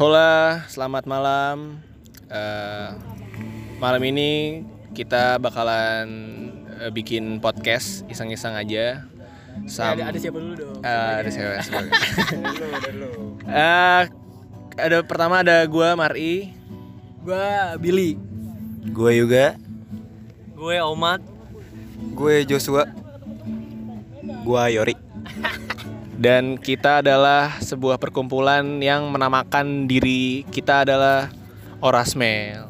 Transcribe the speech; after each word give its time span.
Hola, 0.00 0.64
selamat 0.72 1.04
malam. 1.04 1.76
Eh, 2.32 2.88
malam 3.76 4.00
ini 4.00 4.64
kita 4.96 5.36
bakalan 5.36 6.08
eh, 6.80 6.88
bikin 6.88 7.36
podcast 7.36 8.08
iseng-iseng 8.08 8.56
aja. 8.56 9.04
Sam- 9.68 10.00
ada, 10.00 10.08
ada 10.08 10.16
siapa 10.16 10.40
dulu 10.40 10.56
dong? 10.56 10.80
Eh, 10.80 11.14
ada 11.20 11.28
siapa? 11.28 11.60
siapa? 11.60 11.84
Eh, 13.44 14.02
ada 14.80 15.04
pertama 15.04 15.44
ada 15.44 15.68
gua 15.68 15.92
Mari. 15.92 16.48
Gua 17.20 17.76
Billy. 17.76 18.16
Gue 18.96 19.20
juga. 19.20 19.60
Gue 20.56 20.80
Omat. 20.80 21.20
Gue 22.16 22.48
Joshua. 22.48 22.88
Gue 24.48 24.64
Yori. 24.72 24.96
dan 26.20 26.60
kita 26.60 27.00
adalah 27.00 27.56
sebuah 27.64 27.96
perkumpulan 27.96 28.76
yang 28.84 29.08
menamakan 29.08 29.88
diri 29.88 30.44
kita 30.52 30.84
adalah 30.84 31.32
Orasmel. 31.80 32.68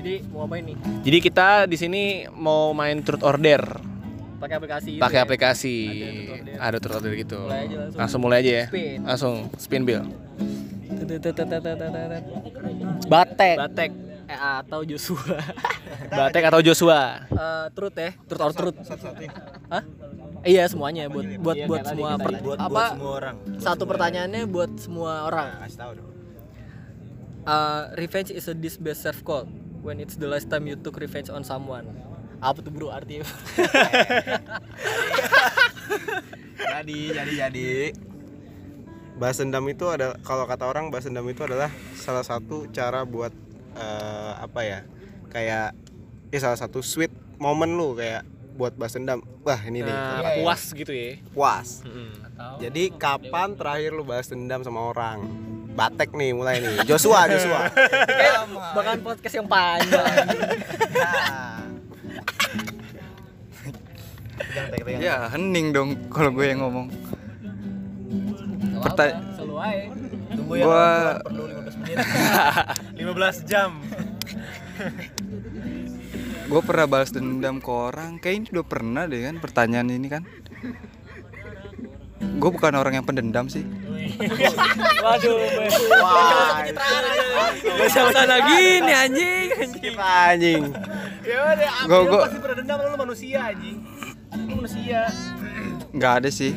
Jadi 0.00 0.24
mau 0.32 0.48
apa 0.48 0.56
ini? 0.56 0.72
Jadi 1.04 1.18
kita 1.20 1.68
di 1.68 1.76
sini 1.76 2.02
mau 2.32 2.72
main 2.72 3.04
truth 3.04 3.20
order 3.20 3.60
Pakai 4.40 4.56
aplikasi. 4.56 4.90
itu 4.96 5.02
pakai 5.02 5.20
ya? 5.20 5.24
aplikasi. 5.28 5.76
Ada 5.76 6.08
truth 6.08 6.32
order. 6.32 6.56
Ada 6.56 6.76
truth 6.80 6.96
order 6.96 7.12
gitu. 7.12 7.40
Mulai 7.44 7.60
aja 7.60 7.76
langsung. 7.76 7.98
Langsung 8.00 8.20
mulai 8.24 8.38
aja 8.40 8.52
ya. 8.52 8.64
Spin. 8.72 8.98
Langsung 9.04 9.34
spin 9.60 9.82
bill. 9.84 10.02
Batek. 13.06 13.56
Batek. 13.60 13.90
Eh, 14.26 14.34
atau 14.34 14.80
Joshua. 14.82 15.38
Batek 16.10 16.42
atau 16.48 16.60
Joshua? 16.64 17.28
Eh, 17.28 17.66
truth 17.76 17.94
ya, 17.94 18.10
truth 18.26 18.42
or 18.42 18.52
truth. 18.52 18.76
Hah? 19.70 19.82
Iya 20.46 20.64
semuanya 20.70 21.10
buat 21.10 21.26
buat 21.42 21.56
buat 21.66 21.82
semua 21.84 22.10
per- 22.16 22.38
Buat, 22.38 22.58
apa 22.62 22.70
buat 22.70 22.90
semua 22.94 23.12
orang. 23.18 23.36
satu 23.58 23.82
pertanyaannya 23.82 24.42
buat 24.46 24.70
semua 24.78 25.26
orang. 25.26 25.48
Kasih 25.66 25.78
tahu 25.82 25.92
dong. 25.98 26.08
Uh, 27.46 27.82
revenge 27.94 28.30
is 28.30 28.46
a 28.46 28.54
best 28.54 29.02
served 29.02 29.22
cold 29.22 29.50
when 29.82 29.98
it's 29.98 30.14
the 30.14 30.26
last 30.26 30.46
time 30.46 30.66
you 30.66 30.78
took 30.78 30.98
revenge 30.98 31.30
on 31.30 31.42
someone. 31.42 31.86
Apa 32.38 32.62
tuh 32.62 32.70
bro 32.70 32.94
artinya? 32.94 33.26
Jadi, 36.56 37.12
jadi, 37.12 37.32
jadi. 37.48 37.68
Balas 39.16 39.40
dendam 39.40 39.64
itu 39.64 39.88
ada 39.88 40.12
kalau 40.20 40.44
kata 40.44 40.68
orang 40.68 40.92
balas 40.92 41.08
dendam 41.08 41.24
itu 41.24 41.40
adalah 41.40 41.72
salah 41.96 42.20
satu 42.20 42.68
cara 42.68 43.04
buat 43.08 43.32
eh, 43.72 44.32
apa 44.36 44.60
ya? 44.60 44.78
Kayak 45.32 45.72
ya 46.28 46.38
salah 46.40 46.58
satu 46.60 46.84
sweet 46.84 47.08
moment 47.40 47.72
lu 47.72 47.96
kayak 47.96 48.24
buat 48.56 48.72
balas 48.72 48.92
dendam. 48.92 49.20
Wah, 49.40 49.60
ini 49.62 49.80
nih. 49.80 49.86
Nah, 49.86 50.18
tempat 50.18 50.32
puas 50.40 50.62
gitu 50.72 50.90
ya. 50.90 51.20
puas. 51.30 51.68
Mm-mm. 51.84 52.08
Jadi 52.58 52.82
kapan 52.90 53.52
terakhir 53.52 53.92
lu 53.92 54.02
balas 54.02 54.26
dendam 54.26 54.60
sama 54.60 54.90
orang? 54.90 55.28
Batek 55.72 56.10
nih 56.10 56.32
mulai 56.32 56.56
nih. 56.58 56.82
Joshua, 56.84 57.24
Joshua. 57.32 57.68
Bahkan 58.72 58.96
podcast 59.00 59.34
yang 59.34 59.46
panjang. 59.46 60.08
Ya 64.96 65.28
hening 65.28 65.70
dong 65.70 66.08
kalau 66.08 66.32
gue 66.32 66.46
yang 66.46 66.60
ngomong. 66.60 66.88
Perta- 68.78 69.20
Selalu 69.34 69.54
aja. 69.58 69.84
Tunggu 70.32 70.52
ya, 70.54 70.64
Gua- 70.64 71.16
perlu 71.22 71.42
15 71.44 71.76
menit. 71.76 71.96
15 73.44 73.50
jam. 73.50 73.70
Gue 76.46 76.60
pernah 76.62 76.86
balas 76.86 77.10
dendam 77.10 77.58
ke 77.58 77.70
orang. 77.70 78.22
Kayak 78.22 78.34
ini 78.38 78.46
udah 78.54 78.66
pernah 78.66 79.02
deh 79.10 79.26
kan 79.26 79.36
pertanyaan 79.42 79.90
ini 79.90 80.06
kan. 80.06 80.22
Gue 82.36 82.50
bukan 82.54 82.72
orang 82.78 83.02
yang 83.02 83.06
pendendam 83.06 83.50
sih. 83.50 83.66
Waduh, 85.02 85.36
Wah, 86.00 86.62
Bahasa 87.76 88.02
sana 88.14 88.36
gini 88.46 88.92
anjing. 88.94 89.48
skip 89.74 89.98
anjing. 89.98 90.62
Ya 91.26 91.36
udah, 91.42 91.70
Gua 91.90 92.00
gue 92.06 92.20
pasti 92.30 92.38
pernah 92.38 92.56
dendam 92.62 92.78
lu 92.86 92.96
manusia 92.96 93.38
anjing. 93.50 93.76
Lu 94.46 94.52
manusia. 94.62 95.00
nggak 95.90 96.12
ada 96.22 96.28
sih. 96.30 96.54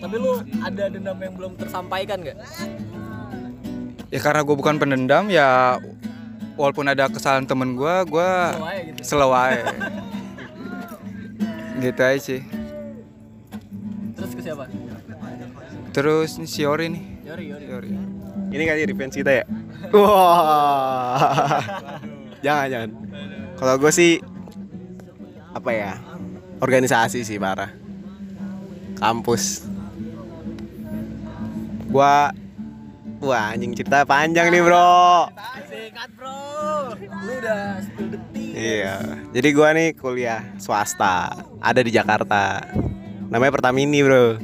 Tapi 0.00 0.16
lu 0.18 0.40
ada 0.64 0.84
dendam 0.90 1.18
yang 1.20 1.34
belum 1.36 1.52
tersampaikan 1.60 2.18
nggak? 2.24 2.36
Ya 4.08 4.18
karena 4.18 4.40
gue 4.42 4.56
bukan 4.56 4.76
pendendam 4.80 5.28
ya. 5.28 5.76
Walaupun 6.54 6.84
ada 6.84 7.08
kesalahan 7.08 7.48
temen 7.48 7.74
gue, 7.74 7.94
gue 8.08 8.32
Slow 8.52 8.68
aja 8.68 8.82
gitu. 8.84 9.00
slow 9.04 9.32
aja. 9.32 9.64
gitu 11.80 12.00
aja 12.04 12.18
sih. 12.20 12.40
Terus 14.14 14.30
ke 14.36 14.40
siapa? 14.44 14.64
Terus 15.92 16.30
ini 16.40 16.46
si 16.48 16.60
Yori 16.64 16.86
nih. 16.92 17.02
Yori, 17.24 17.44
Yori. 17.52 17.64
Yori. 17.68 17.90
Ini 18.52 18.62
kali 18.68 18.80
revenge 18.84 19.16
kita 19.16 19.32
ya? 19.42 19.44
Wah. 19.96 21.20
jangan, 22.44 22.66
jangan. 22.68 22.90
Kalau 23.56 23.74
gue 23.80 23.92
sih 23.92 24.20
apa 25.52 25.70
ya? 25.72 25.92
Organisasi 26.60 27.24
sih 27.24 27.40
parah. 27.40 27.72
Kampus. 29.00 29.66
Gua 31.92 32.32
Wah 33.22 33.54
anjing 33.54 33.70
cerita 33.78 34.02
panjang 34.02 34.50
nih 34.50 34.66
bro 34.66 35.30
Sikat 35.92 36.08
bro. 36.16 36.96
Lu 36.96 37.32
udah 37.36 37.84
10 37.84 38.16
detik. 38.16 38.52
Iya. 38.56 38.96
Jadi 39.28 39.48
gua 39.52 39.76
nih 39.76 39.92
kuliah 39.92 40.40
swasta. 40.56 41.44
Ada 41.60 41.84
di 41.84 41.92
Jakarta. 41.92 42.64
Namanya 43.28 43.52
Pertamini 43.52 44.00
bro. 44.00 44.40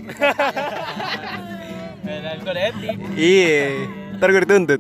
Iya. 3.17 3.89
Ntar 4.21 4.29
gue 4.29 4.45
dituntut. 4.45 4.77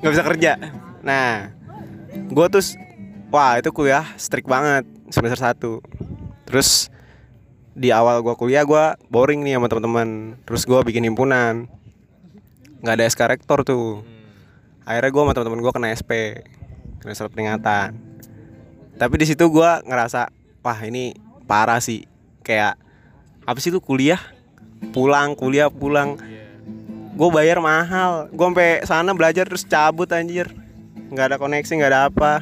Nggak 0.00 0.12
bisa 0.16 0.24
kerja. 0.24 0.52
Nah 1.04 1.52
gue 2.32 2.46
tuh 2.48 2.64
wah 3.28 3.60
itu 3.60 3.68
kuliah 3.68 4.08
strict 4.16 4.48
banget 4.48 4.88
semester 5.12 5.36
1 5.36 6.48
terus 6.48 6.88
di 7.76 7.92
awal 7.92 8.24
gue 8.24 8.32
kuliah 8.40 8.64
gue 8.64 8.96
boring 9.12 9.44
nih 9.44 9.60
sama 9.60 9.68
teman-teman. 9.68 10.40
Terus 10.48 10.64
gue 10.64 10.80
bikin 10.88 11.04
himpunan. 11.04 11.68
Nggak 12.80 12.96
ada 12.96 13.04
SK 13.12 13.20
rektor 13.28 13.60
tuh 13.60 14.08
akhirnya 14.82 15.10
gue 15.10 15.22
sama 15.22 15.32
teman-teman 15.34 15.60
gue 15.62 15.72
kena 15.72 15.88
SP 15.94 16.10
kena 17.02 17.14
surat 17.18 17.30
peringatan. 17.34 17.98
Tapi 18.98 19.14
di 19.18 19.26
situ 19.26 19.44
gue 19.50 19.70
ngerasa 19.86 20.30
wah 20.62 20.78
ini 20.86 21.14
parah 21.50 21.82
sih. 21.82 22.06
Kayak 22.46 22.78
apa 23.42 23.58
sih 23.58 23.74
lu 23.74 23.82
kuliah? 23.82 24.18
Pulang 24.94 25.34
kuliah 25.34 25.66
pulang. 25.70 26.18
Gue 27.18 27.28
bayar 27.34 27.58
mahal. 27.58 28.30
Gue 28.30 28.46
sampai 28.46 28.70
sana 28.86 29.10
belajar 29.14 29.46
terus 29.46 29.66
cabut 29.66 30.06
anjir. 30.14 30.50
Nggak 31.10 31.34
ada 31.34 31.36
koneksi 31.42 31.72
nggak 31.74 31.90
ada 31.90 32.02
apa. 32.06 32.32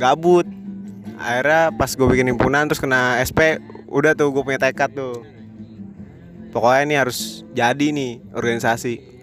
Gabut. 0.00 0.48
Ya. 0.48 0.52
akhirnya 1.14 1.62
pas 1.78 1.94
gue 1.94 2.06
bikin 2.10 2.26
himpunan 2.34 2.66
terus 2.66 2.82
kena 2.82 3.22
SP 3.22 3.62
udah 3.86 4.18
tuh 4.18 4.34
gue 4.34 4.42
punya 4.42 4.58
tekad 4.58 4.90
tuh. 4.96 5.22
Pokoknya 6.50 6.82
ini 6.82 6.94
harus 6.98 7.46
jadi 7.54 7.94
nih 7.94 8.18
organisasi 8.34 9.13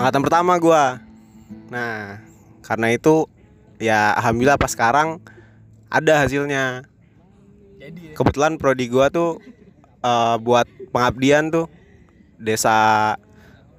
angkatan 0.00 0.22
pertama 0.24 0.52
gue 0.56 0.84
nah 1.70 2.18
karena 2.64 2.94
itu 2.94 3.26
ya 3.80 4.14
alhamdulillah 4.14 4.60
pas 4.60 4.70
sekarang 4.70 5.18
ada 5.90 6.22
hasilnya. 6.22 6.86
Jadi 7.80 8.12
ya. 8.12 8.14
kebetulan 8.14 8.60
prodi 8.60 8.86
gua 8.86 9.10
tuh 9.10 9.42
eh, 10.04 10.36
buat 10.38 10.68
pengabdian 10.94 11.50
tuh 11.50 11.66
desa 12.38 13.16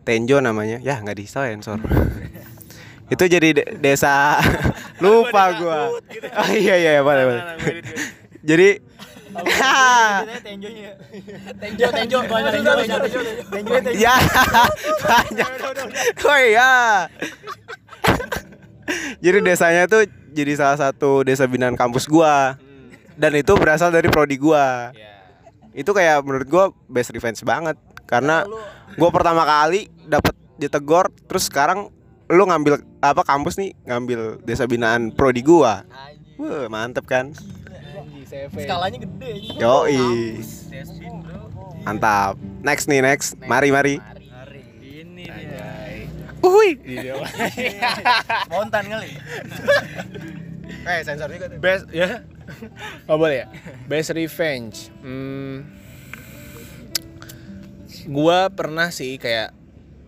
Tenjo 0.03 0.43
namanya. 0.43 0.83
Ya 0.83 0.99
nggak 0.99 1.15
di 1.15 1.25
sensor 1.29 1.79
itu 3.13 3.23
jadi 3.27 3.49
de- 3.51 3.69
desa 3.79 4.39
lupa 5.03 5.55
gua 5.55 5.95
oh 5.95 6.49
iya 6.51 6.75
iya 6.75 6.99
boleh 6.99 7.23
boleh. 7.29 7.43
Jadi 8.41 8.67
Tenjonya. 8.81 8.90
Tenjo, 10.41 10.67
tenjo, 11.61 11.87
tenjo, 11.91 12.17
banyak 12.27 12.51
tenjo. 12.51 12.71
Tenjo, 12.75 13.75
tenjo. 13.79 13.91
ya. 13.95 14.15
Banyak 15.07 15.49
oh 16.27 16.39
iya 16.39 16.73
jadi 19.21 19.37
desanya 19.43 19.85
tuh 19.87 20.07
jadi 20.31 20.55
salah 20.57 20.77
satu 20.79 21.23
desa 21.23 21.45
binaan 21.45 21.77
kampus 21.77 22.07
gua. 22.07 22.57
Dan 23.15 23.37
itu 23.37 23.53
berasal 23.53 23.93
dari 23.93 24.09
prodi 24.09 24.39
gua. 24.39 24.91
Itu 25.71 25.93
kayak 25.93 26.25
menurut 26.25 26.47
gua 26.49 26.65
best 26.89 27.13
revenge 27.13 27.43
banget. 27.45 27.77
Karena 28.09 28.43
gua 28.97 29.09
pertama 29.13 29.45
kali 29.45 29.87
dapat 30.07 30.35
ditegor 30.57 31.13
terus 31.29 31.47
sekarang 31.47 31.89
lu 32.31 32.47
ngambil 32.47 32.79
apa 33.03 33.27
kampus 33.27 33.59
nih 33.59 33.75
ngambil 33.85 34.41
desa 34.43 34.65
binaan 34.65 35.11
prodi 35.13 35.43
gua. 35.43 35.85
Wah, 36.41 36.65
mantep 36.73 37.05
kan 37.05 37.37
Skalanya 38.53 38.99
gede 39.01 39.31
yoi 39.57 39.99
mantap 41.81 42.37
next 42.61 42.85
nih 42.85 43.01
next 43.01 43.35
mari 43.45 43.69
mari 43.73 43.95
Ini 45.01 45.23
dia. 45.29 45.69
Uhui. 46.41 46.73
Spontan 48.49 48.85
kali. 48.89 49.09
Eh, 50.81 51.05
sensor 51.05 51.29
juga 51.29 51.45
tuh. 51.45 51.61
Best 51.61 51.85
ya. 51.93 52.25
Oh 53.05 53.13
boleh 53.13 53.45
ya. 53.45 53.47
Best 53.85 54.17
revenge. 54.17 54.89
Hmm. 55.05 55.61
Gua 58.09 58.49
pernah 58.49 58.89
sih 58.89 59.21
kayak 59.21 59.53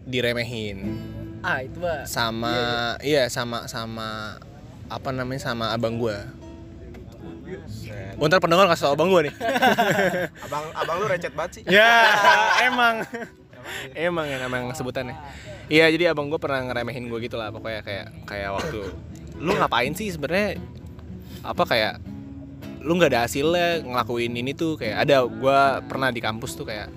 diremehin 0.10 0.98
ah 1.44 1.60
itu 1.60 1.76
mah 1.76 2.08
sama 2.08 2.56
iya 3.04 3.28
sama 3.28 3.68
sama 3.68 4.40
apa 4.88 5.10
namanya 5.12 5.44
sama 5.44 5.76
abang 5.76 6.00
gua. 6.00 6.24
Bentar 8.18 8.40
pendengar 8.40 8.66
kasih 8.70 8.90
tau 8.90 8.94
abang 8.96 9.10
gua 9.10 9.26
nih. 9.26 9.34
Abang 10.46 10.66
abang 10.74 10.96
lu 11.02 11.06
recet 11.10 11.34
banget 11.34 11.52
sih. 11.60 11.64
ya 11.68 11.92
emang 12.70 13.04
emang 13.96 14.26
ya 14.28 14.38
emang 14.46 14.72
sebutannya. 14.76 15.16
Iya 15.72 15.90
jadi 15.94 16.12
abang 16.14 16.28
gua 16.30 16.38
pernah 16.38 16.62
ngeremehin 16.68 17.08
gua 17.08 17.20
gitu 17.24 17.36
lah 17.40 17.50
pokoknya 17.50 17.82
kayak 17.82 18.08
kayak 18.28 18.50
waktu 18.54 18.94
lu 19.40 19.52
ngapain 19.58 19.92
sih 19.98 20.14
sebenarnya 20.14 20.62
apa 21.44 21.64
kayak 21.68 21.94
lu 22.84 23.00
nggak 23.00 23.12
ada 23.16 23.22
hasilnya 23.26 23.82
ngelakuin 23.84 24.34
ini 24.36 24.52
tuh 24.52 24.76
kayak 24.76 25.08
ada 25.08 25.24
gua 25.28 25.80
pernah 25.84 26.12
di 26.12 26.20
kampus 26.20 26.56
tuh 26.60 26.68
kayak 26.68 26.92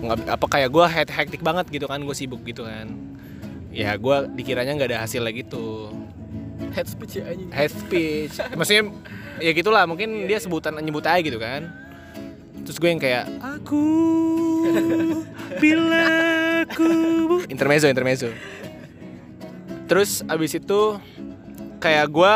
nggak 0.00 0.28
apa 0.30 0.46
kayak 0.46 0.68
gua 0.70 0.86
head 0.86 1.10
hektik 1.10 1.42
banget 1.42 1.66
gitu 1.72 1.88
kan 1.88 1.98
gue 2.04 2.12
sibuk 2.12 2.44
gitu 2.44 2.68
kan 2.68 2.86
ya 3.72 3.96
gua 3.96 4.28
dikiranya 4.28 4.76
nggak 4.76 4.90
ada 4.94 4.98
hasilnya 5.04 5.32
gitu 5.34 5.90
head 6.76 6.86
speech 6.86 7.16
ya 7.16 7.24
anjing. 7.32 7.48
Head 7.48 7.72
speech. 7.72 8.36
Maksudnya 8.52 8.84
ya 9.40 9.50
gitulah 9.56 9.88
mungkin 9.88 10.28
dia 10.28 10.36
sebutan 10.36 10.76
nyebut 10.76 11.08
aja 11.08 11.24
gitu 11.24 11.40
kan. 11.40 11.72
Terus 12.68 12.76
gue 12.76 12.90
yang 12.92 13.00
kayak 13.00 13.24
aku 13.40 13.84
bila 15.62 16.04
aku 16.68 16.88
intermezzo 17.48 17.88
intermezzo. 17.88 18.28
Terus 19.88 20.20
abis 20.28 20.60
itu 20.60 21.00
kayak 21.80 22.12
gue 22.12 22.34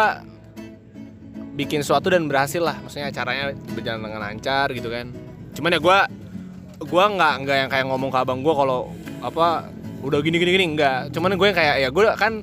bikin 1.60 1.84
sesuatu 1.84 2.08
dan 2.08 2.24
berhasil 2.24 2.64
lah. 2.64 2.80
Maksudnya 2.80 3.12
acaranya 3.12 3.52
berjalan 3.76 4.00
dengan 4.00 4.20
lancar 4.24 4.72
gitu 4.72 4.88
kan. 4.88 5.12
Cuman 5.52 5.76
ya 5.76 5.80
gue 5.82 5.98
gue 6.80 7.04
nggak 7.04 7.34
nggak 7.44 7.56
yang 7.60 7.68
kayak 7.68 7.86
ngomong 7.92 8.08
ke 8.08 8.18
abang 8.24 8.40
gue 8.40 8.54
kalau 8.56 8.88
apa 9.20 9.68
udah 10.00 10.18
gini 10.24 10.40
gini 10.40 10.50
gini. 10.56 10.66
Enggak 10.72 11.12
cuman 11.12 11.36
gue 11.36 11.46
yang 11.52 11.58
kayak 11.58 11.76
ya 11.84 11.88
gue 11.92 12.04
kan 12.16 12.40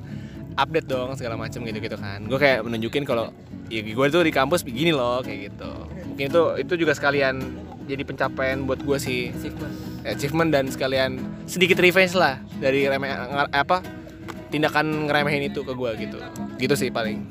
update 0.58 0.90
dong 0.90 1.14
segala 1.14 1.38
macam 1.38 1.62
gitu 1.62 1.78
gitu 1.78 1.94
kan. 1.94 2.26
Gue 2.26 2.38
kayak 2.42 2.66
menunjukin 2.66 3.06
kalau 3.06 3.30
ya 3.70 3.80
gue 3.86 4.06
tuh 4.10 4.22
di 4.26 4.32
kampus 4.34 4.66
begini 4.66 4.90
loh 4.90 5.22
kayak 5.22 5.54
gitu. 5.54 5.72
Mungkin 6.10 6.26
itu 6.34 6.42
itu 6.58 6.72
juga 6.82 6.92
sekalian 6.98 7.38
jadi 7.86 8.02
pencapaian 8.02 8.66
buat 8.66 8.82
gue 8.82 8.98
sih. 8.98 9.30
Achievement. 9.30 9.74
Achievement 10.02 10.50
dan 10.50 10.64
sekalian 10.66 11.22
sedikit 11.46 11.78
revenge 11.78 12.18
lah 12.18 12.42
dari 12.58 12.90
remeh 12.90 13.14
apa 13.54 13.80
tindakan 14.50 15.06
ngeremehin 15.06 15.46
itu 15.46 15.62
ke 15.62 15.72
gue 15.72 15.90
gitu. 16.02 16.18
Gitu 16.58 16.74
sih 16.74 16.90
paling. 16.90 17.22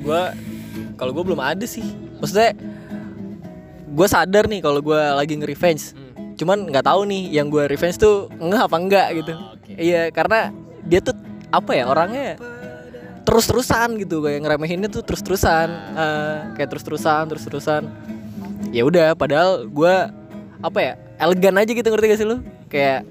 Gua 0.00 0.32
kalau 0.96 1.12
gue 1.12 1.24
belum 1.26 1.42
ada 1.42 1.68
sih. 1.68 1.84
Maksudnya 2.16 2.56
gue 3.92 4.08
sadar 4.08 4.48
nih 4.48 4.64
kalau 4.64 4.80
gue 4.80 5.00
lagi 5.12 5.36
nge-revenge. 5.36 5.92
Cuman 6.36 6.68
nggak 6.72 6.84
tahu 6.84 7.04
nih 7.08 7.32
yang 7.32 7.52
gue 7.52 7.68
revenge 7.68 8.00
tuh 8.00 8.32
nggak 8.40 8.72
apa 8.72 8.76
enggak 8.80 9.08
gitu. 9.20 9.32
Iya 9.76 10.08
karena 10.14 10.54
dia 10.86 11.02
tuh 11.02 11.16
apa 11.56 11.72
ya 11.72 11.84
orangnya 11.88 12.36
terus-terusan 13.26 13.98
gitu 13.98 14.22
kayak 14.22 14.46
ngeremehinnya 14.46 14.86
tuh 14.86 15.02
terus-terusan 15.02 15.68
Eh, 15.96 16.36
kayak 16.54 16.68
terus-terusan 16.76 17.26
terus-terusan. 17.32 17.82
Ya 18.70 18.86
udah 18.86 19.16
padahal 19.18 19.66
gue 19.66 19.94
apa 20.62 20.78
ya 20.78 20.92
elegan 21.18 21.56
aja 21.58 21.70
gitu 21.72 21.88
ngerti 21.88 22.06
gak 22.12 22.20
sih 22.20 22.28
lu? 22.28 22.38
Kayak 22.70 23.08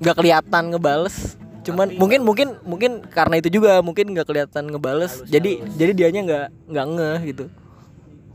nggak 0.00 0.16
kelihatan 0.16 0.62
ngebales. 0.72 1.36
Cuman 1.62 1.94
mungkin 1.94 2.26
mungkin 2.26 2.48
mungkin 2.66 2.90
karena 3.06 3.38
itu 3.38 3.48
juga 3.50 3.78
mungkin 3.84 4.14
nggak 4.14 4.26
kelihatan 4.26 4.70
ngebales. 4.72 5.22
Jadi 5.26 5.62
jadi 5.76 5.92
dianya 5.94 6.20
nggak 6.26 6.46
nggak 6.72 6.86
ngeh 6.96 7.20
gitu. 7.34 7.44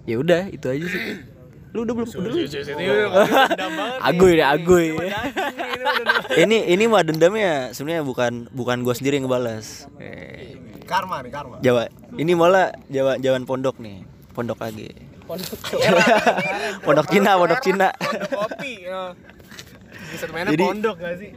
Ya 0.07 0.15
udah 0.21 0.41
itu 0.47 0.65
aja 0.71 0.85
sih 0.88 1.03
lu 1.77 1.85
udah 1.85 1.94
belum 1.94 2.09
udah 2.09 2.31
belum 2.33 3.13
aguy 4.01 4.31
deh 4.41 4.47
aguy. 4.50 4.88
Ini 6.33 6.74
ini 6.74 6.83
mah 6.89 7.06
dendamnya 7.06 7.69
sebenarnya 7.77 8.01
bukan 8.01 8.50
bukan 8.50 8.81
gue 8.81 8.94
sendiri 8.97 9.21
yang 9.21 9.29
ngebalas 9.29 9.85
Karma 10.89 11.21
nih 11.21 11.29
karma. 11.29 11.62
Jawa 11.62 11.85
ini 12.18 12.33
malah 12.33 12.74
Jawa 12.89 13.21
Jawan 13.21 13.45
pondok 13.45 13.77
nih. 13.77 14.01
Pondok 14.33 14.57
lagi. 14.57 14.89
Pondok 16.81 17.06
Cina. 17.13 17.38
Pondok 17.38 17.62
Cina 17.62 17.88
kopi 18.33 18.89
mainnya 20.31 20.53
Jadi- 20.56 20.68
pondok 20.71 20.95
gak 20.97 21.13
sih? 21.19 21.31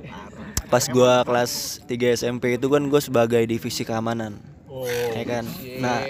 pas 0.70 0.84
gua 0.86 1.26
kelas 1.26 1.82
3 1.90 2.14
SMP 2.14 2.54
itu 2.54 2.70
kan 2.70 2.78
gue 2.86 3.00
sebagai 3.02 3.42
divisi 3.42 3.82
keamanan 3.82 4.38
ya 4.88 5.24
kan? 5.26 5.44
nah 5.82 6.04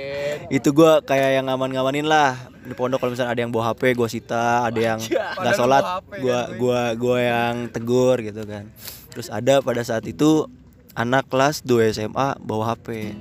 itu 0.51 0.69
gua 0.75 0.99
kayak 1.01 1.41
yang 1.41 1.47
ngaman-ngamanin 1.47 2.07
lah. 2.07 2.35
Di 2.61 2.75
pondok 2.77 3.01
kalau 3.03 3.15
misalnya 3.15 3.33
ada 3.33 3.41
yang 3.43 3.53
bawa 3.55 3.73
HP 3.73 3.95
gue 3.95 4.09
sita. 4.11 4.67
Ada 4.67 4.81
yang 4.81 4.99
nggak 5.41 5.55
sholat 5.55 5.85
gua 6.19 6.39
gua 6.59 6.81
gua 6.99 7.17
yang 7.23 7.55
tegur 7.71 8.19
gitu 8.21 8.43
kan. 8.45 8.67
Terus 9.15 9.31
ada 9.31 9.63
pada 9.63 9.83
saat 9.87 10.07
itu 10.07 10.51
anak 10.99 11.31
kelas 11.31 11.63
2 11.63 11.95
SMA 11.95 12.29
bawa 12.43 12.75
HP 12.75 13.15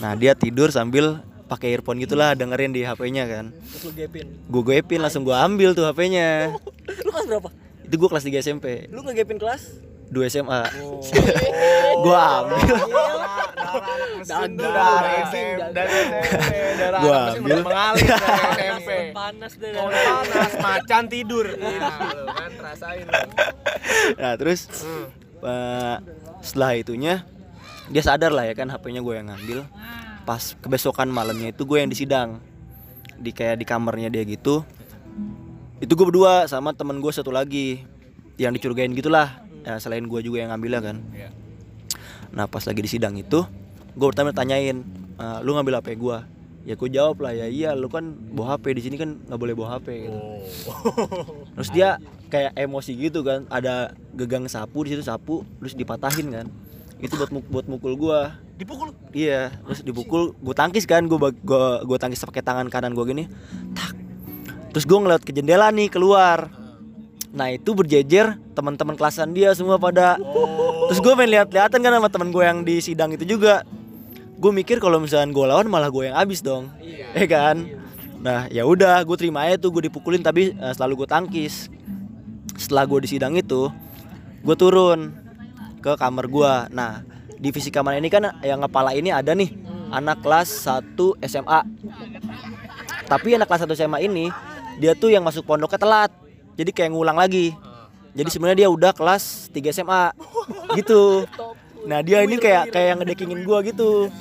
nah 0.00 0.18
dia 0.18 0.34
tidur 0.34 0.72
sambil 0.72 1.22
pakai 1.46 1.76
earphone 1.76 2.00
gitulah 2.00 2.32
dengerin 2.34 2.72
di 2.72 2.82
HP-nya 2.82 3.28
kan. 3.28 3.44
Terus 3.52 3.82
lu 3.86 3.92
gapin 3.94 4.26
gue 4.32 4.62
gepin 4.64 5.00
langsung 5.04 5.22
gue 5.22 5.36
ambil 5.36 5.76
tuh 5.76 5.84
HP-nya 5.86 6.56
lu 7.06 7.10
kelas 7.12 7.26
berapa? 7.28 7.48
Itu 7.84 7.94
gue 8.00 8.08
kelas 8.08 8.24
3 8.24 8.42
SMP 8.42 8.66
lu 8.88 9.04
ngegapin 9.04 9.36
kelas 9.36 9.91
2 10.12 10.28
SMA 10.28 10.62
gue 12.02 12.16
ambil. 12.16 12.58
Dari 14.22 15.12
SMP 15.24 15.38
dari 15.72 15.92
SMP 15.96 16.14
mesin 16.28 17.40
ambil. 17.40 17.58
mengalir 17.64 18.08
dari 18.12 18.64
SMP 18.76 18.90
panas 19.16 19.52
deh 19.56 19.72
panas 19.72 20.52
macan 20.60 21.04
tidur. 21.08 21.46
Nah, 21.56 22.12
lu 22.12 22.24
kan 22.28 22.52
rasain. 22.60 23.04
Lu. 23.08 23.20
nah 24.20 24.32
terus 24.36 24.60
eh, 25.42 25.96
setelah 26.44 26.70
itunya 26.76 27.14
dia 27.90 28.02
sadar 28.02 28.30
lah 28.32 28.44
ya 28.46 28.54
kan 28.54 28.68
HP-nya 28.68 29.00
gue 29.00 29.14
yang 29.16 29.28
ngambil. 29.32 29.64
Pas 30.22 30.54
kebesokan 30.62 31.10
malamnya 31.10 31.50
itu 31.50 31.66
gue 31.66 31.78
yang 31.82 31.90
disidang 31.90 32.38
di 33.18 33.34
kayak 33.34 33.58
di 33.58 33.66
kamarnya 33.66 34.12
dia 34.12 34.22
gitu. 34.28 34.62
Itu 35.82 35.98
gue 35.98 36.06
berdua 36.06 36.46
sama 36.46 36.70
temen 36.76 37.02
gue 37.02 37.10
satu 37.10 37.34
lagi 37.34 37.82
yang 38.38 38.54
dicurigain 38.54 38.94
gitulah 38.94 39.42
ya, 39.62 39.78
selain 39.78 40.04
gue 40.04 40.20
juga 40.20 40.38
yang 40.38 40.50
ngambilnya 40.50 40.80
kan. 40.80 40.96
Nah 42.30 42.46
pas 42.46 42.62
lagi 42.62 42.80
di 42.80 42.90
sidang 42.90 43.14
itu 43.14 43.44
gue 43.92 44.06
pertama 44.08 44.32
tanyain 44.32 44.80
"Eh, 45.14 45.38
lu 45.40 45.52
ngambil 45.52 45.78
HP 45.78 45.96
gue 45.96 46.16
ya 46.62 46.74
gue 46.74 46.88
jawab 46.88 47.20
lah 47.20 47.34
ya 47.34 47.44
iya 47.44 47.70
lu 47.74 47.86
kan 47.86 48.06
bawa 48.32 48.54
HP 48.54 48.72
di 48.72 48.82
sini 48.82 48.94
kan 48.94 49.18
nggak 49.20 49.36
boleh 49.36 49.52
bawa 49.52 49.76
HP 49.76 50.06
gitu. 50.06 50.18
terus 51.52 51.68
dia 51.68 51.98
kayak 52.28 52.54
emosi 52.56 52.94
gitu 52.94 53.20
kan 53.20 53.44
ada 53.48 53.92
gegang 54.14 54.46
sapu 54.46 54.86
di 54.86 54.94
situ 54.94 55.02
sapu 55.02 55.44
terus 55.58 55.74
dipatahin 55.74 56.32
kan. 56.32 56.46
Itu 56.96 57.18
buat 57.18 57.28
muk- 57.28 57.50
buat 57.50 57.66
mukul 57.66 57.98
gua. 57.98 58.38
Dipukul? 58.54 58.94
Iya 59.10 59.50
terus 59.60 59.82
dipukul 59.82 60.32
gue 60.32 60.54
tangkis 60.54 60.86
kan 60.86 61.04
gue 61.04 61.18
gue 61.18 61.62
gue 61.82 61.98
tangkis 61.98 62.22
pakai 62.22 62.40
tangan 62.40 62.70
kanan 62.70 62.94
gue 62.94 63.04
gini 63.04 63.24
tak. 63.74 63.92
Terus 64.70 64.86
gue 64.86 64.96
ngeliat 64.96 65.20
ke 65.20 65.34
jendela 65.34 65.68
nih 65.68 65.90
keluar 65.90 66.48
nah 67.32 67.48
itu 67.48 67.72
berjejer 67.72 68.36
teman-teman 68.52 68.92
kelasan 68.96 69.32
dia 69.32 69.56
semua 69.56 69.80
pada. 69.80 70.20
Terus 70.92 71.00
gue 71.00 71.12
main 71.16 71.30
lihat-lihatan 71.32 71.80
kan 71.80 71.92
sama 71.96 72.08
temen 72.12 72.28
gue 72.28 72.44
yang 72.44 72.60
di 72.60 72.78
sidang 72.84 73.12
itu 73.16 73.24
juga. 73.24 73.64
Gue 74.36 74.52
mikir 74.52 74.82
kalau 74.82 75.00
misalnya 75.00 75.32
gue 75.32 75.46
lawan 75.48 75.66
malah 75.72 75.88
gue 75.88 76.12
yang 76.12 76.16
abis 76.18 76.44
dong. 76.44 76.68
Iya. 76.82 77.24
Kan? 77.24 77.56
Nah 78.20 78.46
ya 78.52 78.68
udah 78.68 79.00
gue 79.02 79.16
terima 79.16 79.48
aja 79.48 79.56
tuh 79.56 79.72
gue 79.72 79.88
dipukulin 79.88 80.20
tapi 80.20 80.52
eh, 80.52 80.72
selalu 80.76 81.04
gue 81.04 81.08
tangkis 81.08 81.72
setelah 82.56 82.84
gue 82.84 83.02
di 83.04 83.08
sidang 83.08 83.34
itu 83.36 83.72
gue 84.42 84.56
turun 84.58 85.14
ke 85.82 85.98
kamar 85.98 86.26
gue 86.30 86.52
nah 86.74 87.02
divisi 87.38 87.74
kamar 87.74 87.98
ini 87.98 88.06
kan 88.06 88.38
yang 88.46 88.62
kepala 88.62 88.94
ini 88.94 89.10
ada 89.10 89.34
nih 89.34 89.50
anak 89.90 90.22
kelas 90.22 90.70
1 90.70 90.94
SMA 91.26 91.60
tapi 93.10 93.34
anak 93.34 93.50
kelas 93.50 93.66
1 93.66 93.78
SMA 93.78 93.98
ini 94.06 94.30
dia 94.78 94.94
tuh 94.94 95.10
yang 95.10 95.26
masuk 95.26 95.46
pondoknya 95.46 95.78
telat 95.78 96.10
jadi 96.56 96.70
kayak 96.70 96.90
ngulang 96.92 97.18
lagi. 97.18 97.56
Jadi 98.12 98.28
sebenarnya 98.28 98.66
dia 98.66 98.68
udah 98.68 98.92
kelas 98.92 99.48
3 99.52 99.72
SMA 99.72 100.12
gitu. 100.78 101.24
Nah 101.88 102.04
dia 102.04 102.22
ini 102.22 102.36
kayak 102.36 102.70
kayak 102.70 102.86
yang 102.94 102.98
ngedekingin 103.00 103.40
gua 103.42 103.64
gitu. 103.64 104.12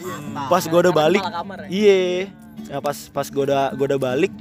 Pas 0.48 0.64
gua 0.66 0.80
udah 0.88 0.96
balik. 0.96 1.24
ya? 1.68 1.68
iya. 1.68 2.32
Nah, 2.72 2.80
pas 2.80 2.96
pas 3.12 3.28
gua 3.28 3.44
udah 3.48 3.64
gua 3.76 3.86
udah 3.96 4.00
balik 4.00 4.32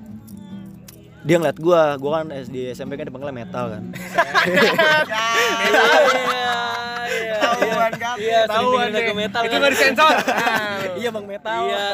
dia 1.20 1.36
ngeliat 1.36 1.58
gua. 1.60 2.00
Gua 2.00 2.22
kan 2.22 2.32
di 2.48 2.72
SMP 2.72 2.96
kan 2.96 3.04
dipanggilnya 3.04 3.36
metal 3.36 3.76
kan 3.76 3.92
Tahuan 7.40 7.92
kan? 7.96 8.16
Iya, 8.16 8.40
tahuan 8.46 8.86
deh. 8.90 9.12
metal. 9.12 9.40
itu 9.42 9.50
kan? 9.50 9.58
nggak 9.60 9.72
disensor 9.72 10.14
Iya, 11.00 11.08
Bang 11.10 11.26
Metal. 11.26 11.60
Iya. 11.66 11.84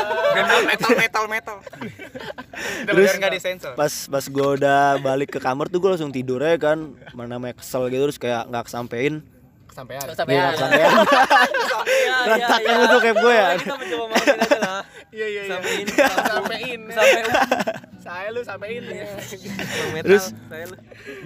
metal 0.66 0.90
metal 0.96 1.24
metal 1.28 1.56
Terus 2.86 3.10
nggak 3.16 3.32
disensor 3.32 3.72
pas 3.74 3.92
pas 4.08 4.24
gue 4.24 4.48
udah 4.58 4.98
balik 5.00 5.36
ke 5.36 5.40
kamar 5.40 5.66
tuh 5.68 5.78
gue 5.78 5.90
langsung 5.92 6.12
tidur 6.12 6.40
aja 6.40 6.56
kan 6.72 6.78
mana 7.12 7.36
namanya 7.36 7.56
kesel 7.58 7.88
gitu 7.88 8.08
terus 8.08 8.18
kayak 8.18 8.48
nggak 8.48 8.64
kesampein 8.66 9.20
kesampean. 9.76 10.00
Iya, 10.00 10.08
Kesampean. 10.16 10.48
kesampean. 10.56 10.90
Iya, 11.86 12.14
Berantakan 12.24 12.72
lu 12.72 12.84
tuh 12.88 13.00
kayak 13.04 13.16
gue 13.20 13.34
ya. 13.36 13.48
Kita 13.52 13.74
mencoba 13.76 14.04
maafin 14.08 14.36
aja 14.40 14.58
lah. 14.58 14.80
Iya 15.12 15.26
iya 15.26 15.42
iya. 15.44 15.52
Sampein. 15.52 15.86
Sampein. 16.32 16.80
Sampai 16.88 17.22
Saya 18.00 18.28
lu 18.32 18.40
sampein 18.40 18.82
ya. 18.86 19.06
Terus 20.00 20.24
saya 20.48 20.64
lu. 20.70 20.76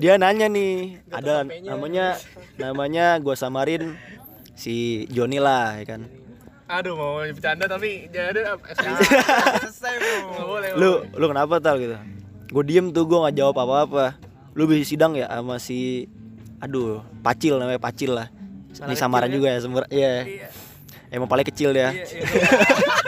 dia 0.01 0.13
nanya 0.17 0.47
nih, 0.49 0.99
ada 1.13 1.45
namanya 1.45 2.17
namanya 2.57 3.21
gua 3.21 3.37
samarin 3.37 3.95
si 4.57 5.05
Joni 5.13 5.39
lah 5.39 5.77
ya 5.79 5.85
kan. 5.97 6.03
Aduh 6.71 6.95
mau 6.95 7.21
bercanda 7.21 7.67
tapi 7.67 8.07
ada 8.09 8.57
Selesai 8.79 9.95
boleh. 10.39 10.71
Lu 10.75 11.05
lu 11.15 11.25
kenapa 11.29 11.59
tal 11.59 11.79
gitu? 11.79 11.99
Gue 12.51 12.65
diem 12.67 12.91
tuh 12.91 13.07
gue 13.07 13.19
nggak 13.19 13.37
jawab 13.37 13.57
apa-apa. 13.61 14.19
Lu 14.55 14.67
bisa 14.67 14.83
sidang 14.87 15.15
ya 15.15 15.27
sama 15.31 15.59
si 15.63 16.07
aduh 16.63 17.03
Pacil 17.21 17.59
namanya 17.59 17.83
Pacil 17.83 18.15
lah. 18.15 18.31
Ini 18.71 18.95
samaran 18.95 19.31
juga 19.31 19.51
ya 19.51 19.59
semur 19.59 19.85
iya. 19.91 20.27
Emang 21.11 21.27
paling 21.27 21.43
kecil 21.43 21.75
dia. 21.75 21.91
Iya. 21.91 22.07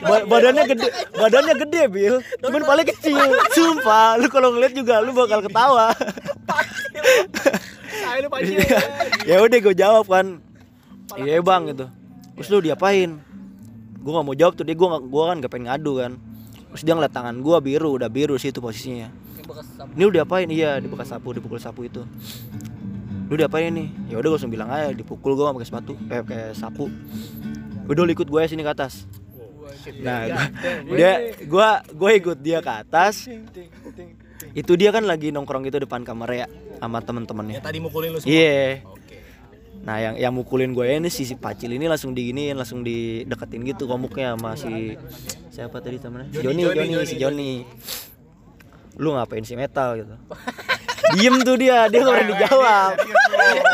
Ba- 0.00 0.24
badannya 0.24 0.64
gede, 0.72 0.88
badannya 1.12 1.54
gede, 1.64 1.82
Bil. 1.92 2.14
Cuman 2.40 2.64
paling 2.64 2.86
kecil. 2.88 3.20
Sumpah, 3.52 4.16
lu 4.16 4.32
kalau 4.32 4.56
ngeliat 4.56 4.72
juga 4.72 5.04
lu 5.04 5.12
bakal 5.12 5.44
ketawa. 5.44 5.92
Ya 9.28 9.36
udah 9.44 9.58
gue 9.60 9.74
jawab 9.76 10.08
kan. 10.08 10.40
Iya, 11.20 11.44
Bang 11.44 11.68
gitu. 11.68 11.86
Terus 12.40 12.48
lu 12.48 12.58
diapain? 12.64 13.20
Gue 14.00 14.12
gak 14.16 14.24
mau 14.24 14.32
jawab 14.32 14.56
tuh 14.56 14.64
dia 14.64 14.72
gue 14.72 14.88
gua 15.12 15.24
kan 15.32 15.44
gak 15.44 15.52
pengen 15.52 15.68
ngadu 15.68 16.00
kan. 16.00 16.12
Terus 16.72 16.82
dia 16.86 16.94
ngeliat 16.96 17.12
tangan 17.12 17.36
gue 17.36 17.56
biru, 17.60 18.00
udah 18.00 18.08
biru 18.08 18.40
sih 18.40 18.48
itu 18.48 18.64
posisinya. 18.64 19.12
Ini 19.92 20.02
lu 20.06 20.12
diapain? 20.14 20.48
Iya, 20.48 20.80
di 20.80 20.88
bekas 20.88 21.12
sapu, 21.12 21.36
dipukul 21.36 21.60
sapu 21.60 21.84
itu. 21.84 22.06
Lu 23.30 23.38
diapain 23.38 23.70
nih? 23.70 23.88
Ya 24.10 24.18
udah 24.18 24.28
gue 24.28 24.36
langsung 24.36 24.50
bilang 24.50 24.68
aja, 24.68 24.90
dipukul 24.90 25.38
gue 25.38 25.46
pakai 25.46 25.68
sepatu, 25.68 25.94
eh 26.10 26.20
pakai 26.20 26.50
sapu. 26.52 26.90
Udah 27.86 28.02
lu 28.02 28.10
ikut 28.10 28.26
gue 28.26 28.40
sini 28.44 28.60
ke 28.60 28.72
atas. 28.74 29.06
Nah, 30.02 30.28
gua- 30.28 30.50
dia 30.92 31.12
gua 31.46 31.68
gua 31.88 32.10
ikut 32.12 32.36
dia 32.36 32.60
ke 32.60 32.68
atas. 32.68 33.30
Itu 34.52 34.74
dia 34.74 34.90
kan 34.90 35.06
lagi 35.06 35.30
nongkrong 35.30 35.62
gitu 35.64 35.78
depan 35.78 36.02
kamar 36.02 36.28
ya 36.28 36.46
sama 36.76 37.00
temen-temennya. 37.00 37.62
Tadi 37.62 37.78
mukulin 37.78 38.12
lu 38.12 38.18
semua. 38.18 38.28
Iya. 38.28 38.82
Nah 39.80 39.96
yang 39.96 40.14
yang 40.20 40.32
mukulin 40.36 40.76
gue 40.76 40.84
ini 40.84 41.08
si, 41.08 41.24
si 41.24 41.32
Pacil 41.32 41.72
ini 41.72 41.88
langsung 41.88 42.12
diginiin 42.12 42.52
langsung 42.52 42.84
dideketin 42.84 43.64
gitu 43.64 43.88
komuknya 43.88 44.36
sama 44.36 44.52
si 44.52 44.92
siapa 45.48 45.80
tadi 45.80 45.96
temennya 45.96 46.28
Joni 46.36 46.68
Joni, 46.68 46.94
si 47.08 47.16
Joni. 47.16 47.52
Lu 49.00 49.16
ngapain 49.16 49.40
si 49.40 49.56
metal 49.56 49.96
gitu? 49.96 50.14
Diem 51.16 51.36
tuh 51.42 51.56
dia, 51.58 51.90
dia 51.90 51.98
nggak 52.02 52.14
berani 52.14 52.30
dijawab. 52.34 52.92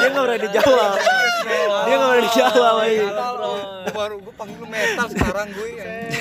Dia 0.01 0.09
nggak 0.09 0.25
berani 0.25 0.43
dijawab. 0.49 0.97
Dia 1.87 1.95
nggak 1.97 2.09
berani 2.11 2.27
dijawab. 2.29 2.75
Baru 3.97 4.17
gue 4.21 4.35
panggil 4.37 4.59
lu 4.61 4.67
metal 4.69 5.07
sekarang 5.09 5.49
gue. 5.57 5.71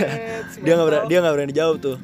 Dia 0.64 0.74
nggak 0.80 0.88
berani, 0.88 1.06
dia 1.12 1.18
nggak 1.20 1.34
berani 1.36 1.54
jawab 1.54 1.76
tuh. 1.84 1.98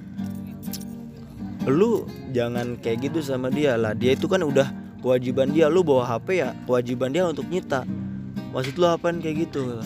Lu 1.69 2.09
jangan 2.33 2.75
kayak 2.81 3.07
gitu 3.07 3.19
sama 3.23 3.47
dia 3.53 3.77
lah. 3.79 3.93
Dia 3.95 4.17
itu 4.17 4.25
kan 4.27 4.41
udah 4.43 4.67
kewajiban 4.99 5.53
dia. 5.53 5.71
Lu 5.71 5.85
bawa 5.85 6.03
HP 6.07 6.41
ya, 6.43 6.49
kewajiban 6.67 7.13
dia 7.13 7.23
untuk 7.29 7.47
nyita. 7.47 7.87
Maksud 8.51 8.75
lu 8.75 8.87
apaan 8.89 9.23
kayak 9.23 9.47
gitu? 9.47 9.79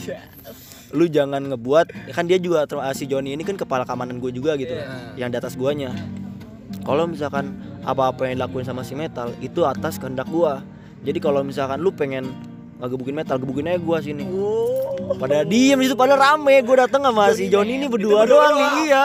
Lu 0.95 1.05
jangan 1.05 1.43
ngebuat 1.53 2.15
kan 2.15 2.25
dia 2.25 2.39
juga 2.41 2.65
si 2.95 3.05
Joni 3.05 3.35
ini 3.35 3.43
kan 3.45 3.59
kepala 3.59 3.85
keamanan 3.85 4.17
gue 4.17 4.31
juga 4.33 4.57
gitu. 4.57 4.73
Yang 5.19 5.29
di 5.29 5.37
atas 5.37 5.53
guanya. 5.53 5.93
Kalau 6.81 7.05
misalkan 7.05 7.53
apa-apa 7.85 8.27
yang 8.27 8.41
dilakuin 8.41 8.65
sama 8.65 8.81
si 8.81 8.97
metal 8.97 9.31
itu 9.39 9.61
atas 9.63 10.01
kehendak 10.01 10.25
gua. 10.27 10.65
Jadi 11.05 11.21
kalau 11.21 11.45
misalkan 11.45 11.77
lu 11.77 11.93
pengen 11.93 12.33
ngegebukin 12.75 13.15
metal, 13.15 13.37
gebukin 13.39 13.71
aja 13.71 13.79
gua 13.79 14.01
sini. 14.01 14.25
Pada 15.15 15.45
diem 15.45 15.77
di 15.79 15.85
situ 15.87 15.95
pada 15.95 16.17
rame, 16.17 16.59
gua 16.65 16.89
dateng 16.89 17.05
sama 17.05 17.31
si 17.31 17.47
Joni 17.47 17.77
ini 17.77 17.87
berdua 17.87 18.25
doang 18.25 18.57
nih 18.57 18.69
iya. 18.89 19.03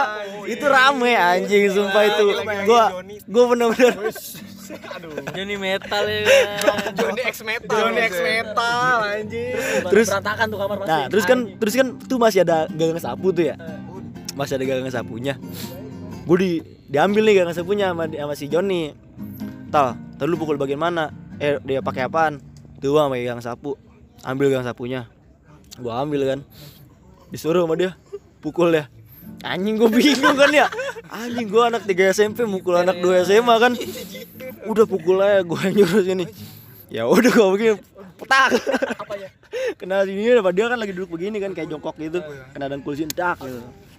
Itu 0.48 0.64
rame 0.66 1.12
anjing 1.14 1.70
sumpah 1.70 2.02
itu. 2.08 2.24
Gua 2.66 2.82
gua 3.28 3.44
bener-bener 3.52 3.94
Joni 5.36 5.56
metal 5.58 6.04
ya. 6.06 6.22
Johnny 6.94 7.22
X 7.26 7.42
metal. 7.42 7.74
Johnny 7.74 8.00
X 8.06 8.14
metal 8.22 8.94
anjing. 9.02 9.54
Terus- 9.90 10.08
berantakan 10.10 10.44
tuh 10.46 10.58
kamar 10.58 10.76
pasti. 10.78 10.90
Nah, 10.90 11.02
terus 11.10 11.24
kan 11.26 11.38
terus 11.58 11.74
kan 11.74 11.86
tuh 12.06 12.18
masih 12.18 12.40
ada 12.46 12.66
gagang 12.70 13.00
sapu 13.02 13.28
tuh 13.34 13.44
ya. 13.50 13.54
Masih 14.38 14.56
ada 14.56 14.64
gagang 14.64 14.88
sapunya. 14.88 15.34
Gue 16.30 16.38
di 16.38 16.52
diambil 16.86 17.26
nih 17.26 17.42
gagang 17.42 17.58
sapunya 17.58 17.90
sama, 17.90 18.06
sama 18.06 18.34
si 18.38 18.46
Joni. 18.46 18.94
Tal, 19.74 19.98
tal 20.14 20.30
lu 20.30 20.38
pukul 20.38 20.54
bagian 20.54 20.78
mana? 20.78 21.10
Eh, 21.42 21.58
dia 21.66 21.82
pakai 21.82 22.06
apaan? 22.06 22.38
Tuh 22.78 22.94
sama 22.94 23.18
gagang 23.18 23.42
sapu. 23.42 23.74
Ambil 24.22 24.54
gagang 24.54 24.62
sapunya. 24.62 25.10
Gua 25.82 25.98
ambil 26.06 26.30
kan. 26.30 26.40
Disuruh 27.34 27.66
sama 27.66 27.74
dia 27.74 27.98
pukul 28.38 28.70
ya. 28.70 28.86
Anjing 29.42 29.74
gue 29.74 29.90
bingung 29.90 30.38
kan 30.38 30.54
ya. 30.54 30.70
Anjing 31.10 31.50
gua 31.50 31.66
anak 31.66 31.90
3 31.90 32.14
SMP 32.14 32.46
mukul 32.46 32.78
anak 32.78 33.02
2 33.02 33.26
SMA 33.26 33.54
kan. 33.58 33.74
Udah 34.70 34.86
pukul 34.86 35.18
aja 35.18 35.42
gue 35.42 35.60
nyuruh 35.82 36.06
sini. 36.06 36.30
Ya 36.94 37.10
udah 37.10 37.34
gua 37.34 37.58
begini 37.58 37.74
petak. 38.14 38.54
Kena 39.82 40.06
sini 40.06 40.30
apa 40.30 40.54
dia 40.54 40.70
kan 40.70 40.78
lagi 40.78 40.94
duduk 40.94 41.18
begini 41.18 41.42
kan 41.42 41.58
kayak 41.58 41.74
jongkok 41.74 41.98
gitu. 41.98 42.22
Kena 42.54 42.70
dengkul 42.70 42.94
sini 42.94 43.10
tak 43.10 43.42
gitu. 43.42 43.89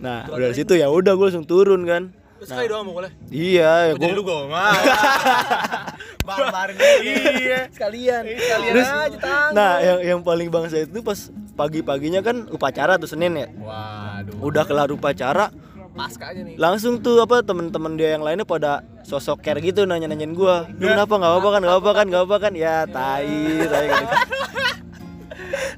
Nah, 0.00 0.24
udah 0.26 0.48
dari 0.48 0.56
situ 0.56 0.72
ya 0.74 0.88
udah 0.88 1.12
gue 1.12 1.26
langsung 1.28 1.44
turun 1.44 1.84
kan. 1.84 2.02
Terus 2.40 2.48
sekali 2.48 2.66
doang 2.66 2.88
mukulnya. 2.88 3.12
Iya, 3.28 3.70
ya 3.86 3.92
Jadi 3.94 4.12
lu 4.16 4.24
gua 4.24 4.32
gong. 4.32 4.48
Barbar 6.28 6.68
Iya. 7.04 7.68
sekalian. 7.68 8.22
Sekalian 8.24 8.72
Terus, 8.72 8.88
aja 8.88 9.16
nah 9.52 9.76
yang 9.78 9.98
yang 10.00 10.20
paling 10.20 10.48
bangsa 10.48 10.80
itu 10.80 11.04
pas 11.04 11.28
pagi-paginya 11.52 12.20
kan 12.20 12.48
upacara 12.48 12.96
tuh 12.96 13.12
Senin 13.12 13.36
ya. 13.36 13.48
Waduh. 13.52 14.40
Udah 14.40 14.64
kelar 14.64 14.88
upacara, 14.88 15.52
Pasca 15.90 16.30
aja 16.32 16.40
nih. 16.40 16.54
langsung 16.56 17.02
tuh 17.02 17.18
apa 17.18 17.42
temen-temen 17.42 17.98
dia 17.98 18.14
yang 18.14 18.22
lainnya 18.22 18.46
pada 18.46 18.80
sosok 19.02 19.42
care 19.42 19.58
gitu 19.58 19.84
nanya-nanyain 19.84 20.32
gua 20.32 20.64
lu 20.72 20.86
kenapa 20.86 21.18
nggak 21.18 21.34
apa 21.34 21.48
kan 21.50 21.60
nggak 21.60 21.76
apa 21.76 21.90
kan 21.90 22.04
nggak 22.06 22.24
apa 22.24 22.36
kan 22.38 22.52
ya 22.54 22.76
tai 22.86 23.28
tai 23.66 23.86
gitu. 23.90 24.14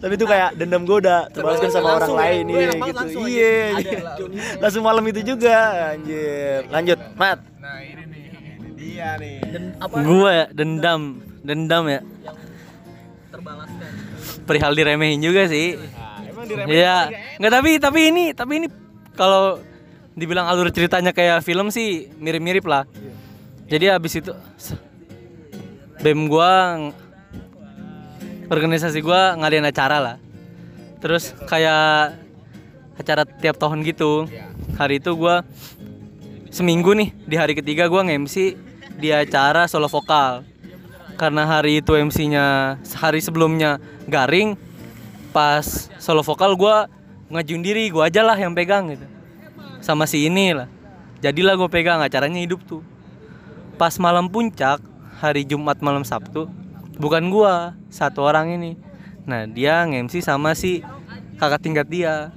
tapi 0.02 0.18
itu 0.18 0.26
kayak 0.26 0.58
dendam 0.58 0.82
gua 0.82 0.98
udah 0.98 1.20
terbalaskan 1.30 1.70
sama 1.70 1.94
orang 1.94 2.10
Langsung 2.10 2.18
ya? 2.18 2.24
lain 2.26 2.44
iya 2.50 2.70
gitu 2.74 3.18
iya 3.30 3.54
iya. 3.78 3.98
lah. 4.02 4.16
langsung 4.58 4.82
malam 4.82 5.04
itu 5.06 5.20
juga 5.22 5.56
anjir 5.94 6.66
lanjut 6.66 6.98
mat 7.14 7.38
Nah, 7.62 7.78
ini 7.78 8.02
nih. 8.10 8.22
Ini 8.58 8.70
dia 8.74 9.08
nih. 9.22 9.38
Gua 10.02 10.30
ya 10.34 10.46
dendam, 10.50 11.22
dendam 11.46 11.86
ya. 11.86 12.02
Perihal 14.42 14.74
diremehin 14.74 15.22
juga 15.22 15.46
sih. 15.46 15.78
Emang 16.26 16.44
diremehin 16.50 16.74
Iya, 16.74 16.96
nggak 17.38 17.52
tapi 17.54 17.70
tapi 17.78 18.00
ini 18.10 18.24
tapi 18.34 18.52
ini 18.58 18.68
kalau 19.14 19.62
dibilang 20.18 20.50
alur 20.50 20.74
ceritanya 20.74 21.14
kayak 21.14 21.46
film 21.46 21.70
sih 21.70 22.10
mirip-mirip 22.18 22.66
lah. 22.66 22.82
Jadi 23.70 23.94
habis 23.94 24.18
itu 24.18 24.34
BEM 26.02 26.26
gua 26.26 26.90
organisasi 28.52 29.00
gua 29.00 29.32
ngadain 29.40 29.64
acara 29.64 29.96
lah. 29.96 30.16
Terus 31.00 31.32
kayak 31.48 32.20
acara 33.00 33.24
tiap 33.24 33.56
tahun 33.56 33.80
gitu. 33.88 34.28
Hari 34.76 35.00
itu 35.00 35.16
gua 35.16 35.40
seminggu 36.52 36.92
nih 36.92 37.16
di 37.24 37.34
hari 37.40 37.56
ketiga 37.56 37.88
gua 37.88 38.04
nge-MC 38.04 38.52
di 39.00 39.08
acara 39.08 39.64
solo 39.64 39.88
vokal. 39.88 40.44
Karena 41.16 41.48
hari 41.48 41.80
itu 41.80 41.96
MC-nya 41.96 42.76
hari 43.00 43.24
sebelumnya 43.24 43.80
garing, 44.04 44.60
pas 45.32 45.88
solo 45.96 46.20
vokal 46.20 46.52
gua 46.52 46.92
ngajuin 47.32 47.64
diri 47.64 47.88
gua 47.88 48.12
aja 48.12 48.20
lah 48.20 48.36
yang 48.36 48.52
pegang 48.52 48.92
gitu 48.92 49.08
sama 49.82 50.06
si 50.06 50.30
ini 50.30 50.54
lah 50.54 50.70
jadilah 51.18 51.58
gue 51.58 51.68
pegang 51.68 51.98
acaranya 51.98 52.38
hidup 52.38 52.62
tuh 52.62 52.86
pas 53.74 53.92
malam 53.98 54.30
puncak 54.30 54.78
hari 55.18 55.42
Jumat 55.42 55.82
malam 55.82 56.06
Sabtu 56.06 56.46
bukan 56.96 57.28
gua 57.28 57.76
satu 57.92 58.24
orang 58.24 58.56
ini. 58.56 58.72
Nah 59.28 59.46
dia 59.46 59.84
nge-MC 59.86 60.24
sama 60.24 60.56
si 60.56 60.80
kakak 61.36 61.62
tingkat 61.62 61.86
dia. 61.88 62.32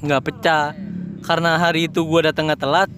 Nggak 0.00 0.22
pecah. 0.30 0.72
Karena 1.20 1.60
hari 1.60 1.90
itu 1.90 2.00
gua 2.06 2.32
datang 2.32 2.48
nggak 2.48 2.62
telat 2.64 2.90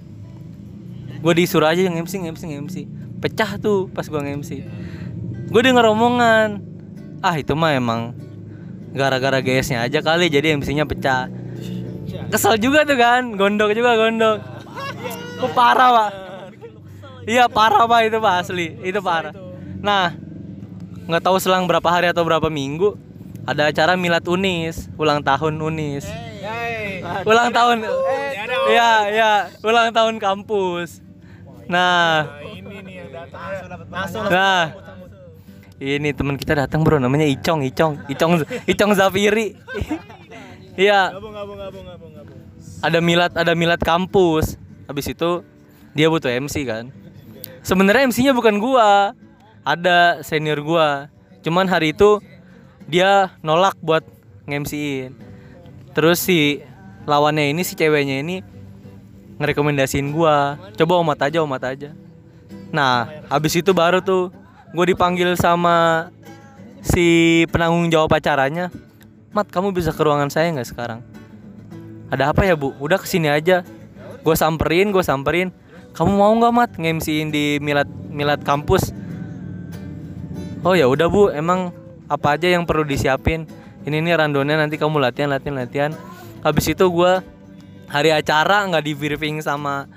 gue 1.22 1.34
disuruh 1.38 1.70
aja 1.70 1.86
yang 1.86 1.94
MC 2.02 2.18
MC 2.18 2.42
MC 2.66 2.76
pecah 3.22 3.54
tuh 3.54 3.86
pas 3.94 4.02
gua 4.10 4.26
nge-MC 4.26 4.50
gue 5.54 5.60
denger 5.62 5.86
omongan 5.94 6.58
ah 7.22 7.38
itu 7.38 7.54
mah 7.54 7.78
emang 7.78 8.10
gara-gara 8.92 9.38
GS-nya 9.38 9.86
aja 9.86 10.04
kali 10.04 10.28
jadi 10.28 10.52
MC-nya 10.58 10.84
pecah. 10.84 11.30
Kesel 12.28 12.60
juga 12.60 12.84
tuh 12.84 13.00
kan 13.00 13.40
gondok 13.40 13.72
juga 13.72 13.96
gondok. 13.96 14.36
Itu 15.40 15.48
parah 15.56 15.90
pak? 15.96 16.10
Iya 17.24 17.48
parah 17.48 17.88
pak 17.88 18.00
itu 18.04 18.18
pak 18.20 18.34
asli. 18.44 18.76
Itu 18.84 19.00
parah 19.00 19.32
nah 19.82 20.14
nggak 21.10 21.22
tahu 21.26 21.36
selang 21.42 21.66
berapa 21.66 21.84
hari 21.90 22.08
atau 22.08 22.22
berapa 22.22 22.46
minggu 22.46 22.94
ada 23.42 23.68
acara 23.68 23.98
milad 23.98 24.22
unis 24.30 24.86
ulang 24.94 25.18
tahun 25.20 25.58
unis. 25.58 26.06
Ulang 27.26 27.50
tahun 27.50 27.82
iya 28.70 28.90
iya 29.10 29.32
ulang 29.66 29.90
tahun 29.90 30.22
kampus. 30.22 31.02
Nah. 31.66 32.26
Ini 32.42 32.78
nih 32.86 32.94
yang 33.02 33.10
datang. 33.10 33.40
Langsung 33.90 34.22
Nah, 34.30 34.64
Ini 35.82 36.14
teman 36.14 36.38
kita 36.38 36.54
datang 36.54 36.86
bro, 36.86 37.02
namanya 37.02 37.26
Icong, 37.26 37.66
Icong, 37.66 38.06
Icong, 38.06 38.46
Icong 38.70 38.92
Zafiri. 38.94 39.58
Iya. 40.78 41.10
Ada 42.78 43.02
milad, 43.02 43.34
ada 43.34 43.52
milad 43.58 43.82
kampus. 43.82 44.54
Habis 44.86 45.10
itu 45.10 45.42
dia 45.90 46.06
butuh 46.06 46.30
MC 46.30 46.62
kan. 46.62 46.94
Sebenarnya 47.66 48.06
MC-nya 48.14 48.30
bukan 48.30 48.62
gua, 48.62 49.10
ada 49.62 50.22
senior 50.26 50.62
gua. 50.62 51.10
Cuman 51.42 51.66
hari 51.66 51.94
itu 51.94 52.22
dia 52.86 53.34
nolak 53.42 53.78
buat 53.82 54.02
nge-MC-in. 54.46 55.14
Terus 55.94 56.22
si 56.22 56.62
lawannya 57.06 57.50
ini 57.50 57.62
si 57.66 57.74
ceweknya 57.74 58.22
ini 58.22 58.42
ngerekomendasiin 59.38 60.10
gua. 60.14 60.58
Coba 60.78 61.02
omat 61.02 61.18
aja, 61.26 61.42
omat 61.42 61.62
aja. 61.66 61.90
Nah, 62.72 63.10
habis 63.28 63.52
itu 63.58 63.70
baru 63.76 64.00
tuh 64.00 64.32
gue 64.72 64.86
dipanggil 64.96 65.36
sama 65.36 66.08
si 66.80 67.42
penanggung 67.52 67.92
jawab 67.92 68.16
acaranya. 68.16 68.72
Mat, 69.32 69.48
kamu 69.48 69.72
bisa 69.72 69.92
ke 69.92 70.00
ruangan 70.00 70.28
saya 70.32 70.48
nggak 70.52 70.68
sekarang? 70.68 71.00
Ada 72.12 72.32
apa 72.32 72.44
ya 72.44 72.56
bu? 72.56 72.72
Udah 72.80 73.00
ke 73.00 73.08
sini 73.08 73.28
aja. 73.28 73.64
Gue 74.24 74.36
samperin, 74.36 74.92
gue 74.92 75.04
samperin. 75.04 75.52
Kamu 75.92 76.12
mau 76.16 76.32
nggak 76.32 76.52
mat 76.52 76.70
nge-MC-in 76.76 77.28
di 77.28 77.60
milad 77.60 77.88
milad 78.08 78.40
kampus? 78.40 78.92
Oh 80.62 80.78
ya 80.78 80.86
udah 80.86 81.10
bu, 81.10 81.26
emang 81.34 81.74
apa 82.06 82.38
aja 82.38 82.46
yang 82.46 82.62
perlu 82.62 82.86
disiapin? 82.86 83.50
Ini 83.82 83.98
nih 83.98 84.14
randonnya 84.14 84.54
nanti 84.54 84.78
kamu 84.78 85.02
latihan, 85.02 85.34
latihan, 85.34 85.58
latihan. 85.58 85.92
Habis 86.46 86.70
itu 86.70 86.86
gue 86.86 87.18
hari 87.90 88.14
acara 88.14 88.62
nggak 88.70 88.84
di 88.86 88.94
briefing 88.94 89.42
sama 89.42 89.90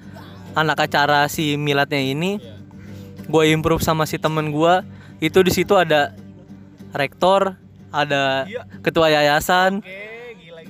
anak 0.58 0.90
acara 0.90 1.30
si 1.30 1.54
miladnya 1.54 2.02
ini. 2.02 2.42
Gue 3.30 3.54
improve 3.54 3.86
sama 3.86 4.10
si 4.10 4.18
temen 4.18 4.50
gue. 4.50 4.82
Itu 5.22 5.46
di 5.46 5.54
situ 5.54 5.78
ada 5.78 6.18
rektor, 6.98 7.54
ada 7.94 8.50
ketua 8.82 9.14
yayasan, 9.14 9.86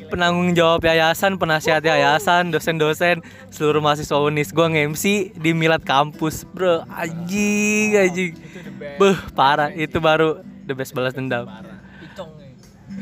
penanggung 0.08 0.54
jawab 0.56 0.86
yayasan, 0.86 1.38
penasihat 1.38 1.82
yayasan, 1.84 2.54
dosen-dosen, 2.54 3.22
seluruh 3.52 3.82
mahasiswa 3.82 4.18
Unis. 4.22 4.54
Gua 4.54 4.70
nge-MC 4.72 5.36
di 5.36 5.52
milad 5.52 5.84
kampus, 5.84 6.46
bro. 6.50 6.86
Anjing, 6.90 7.98
anjing. 7.98 8.34
Beh, 8.98 9.18
parah. 9.34 9.74
Itu 9.74 10.00
baru 10.00 10.42
the 10.66 10.74
best 10.78 10.94
balas 10.96 11.14
dendam. 11.14 11.50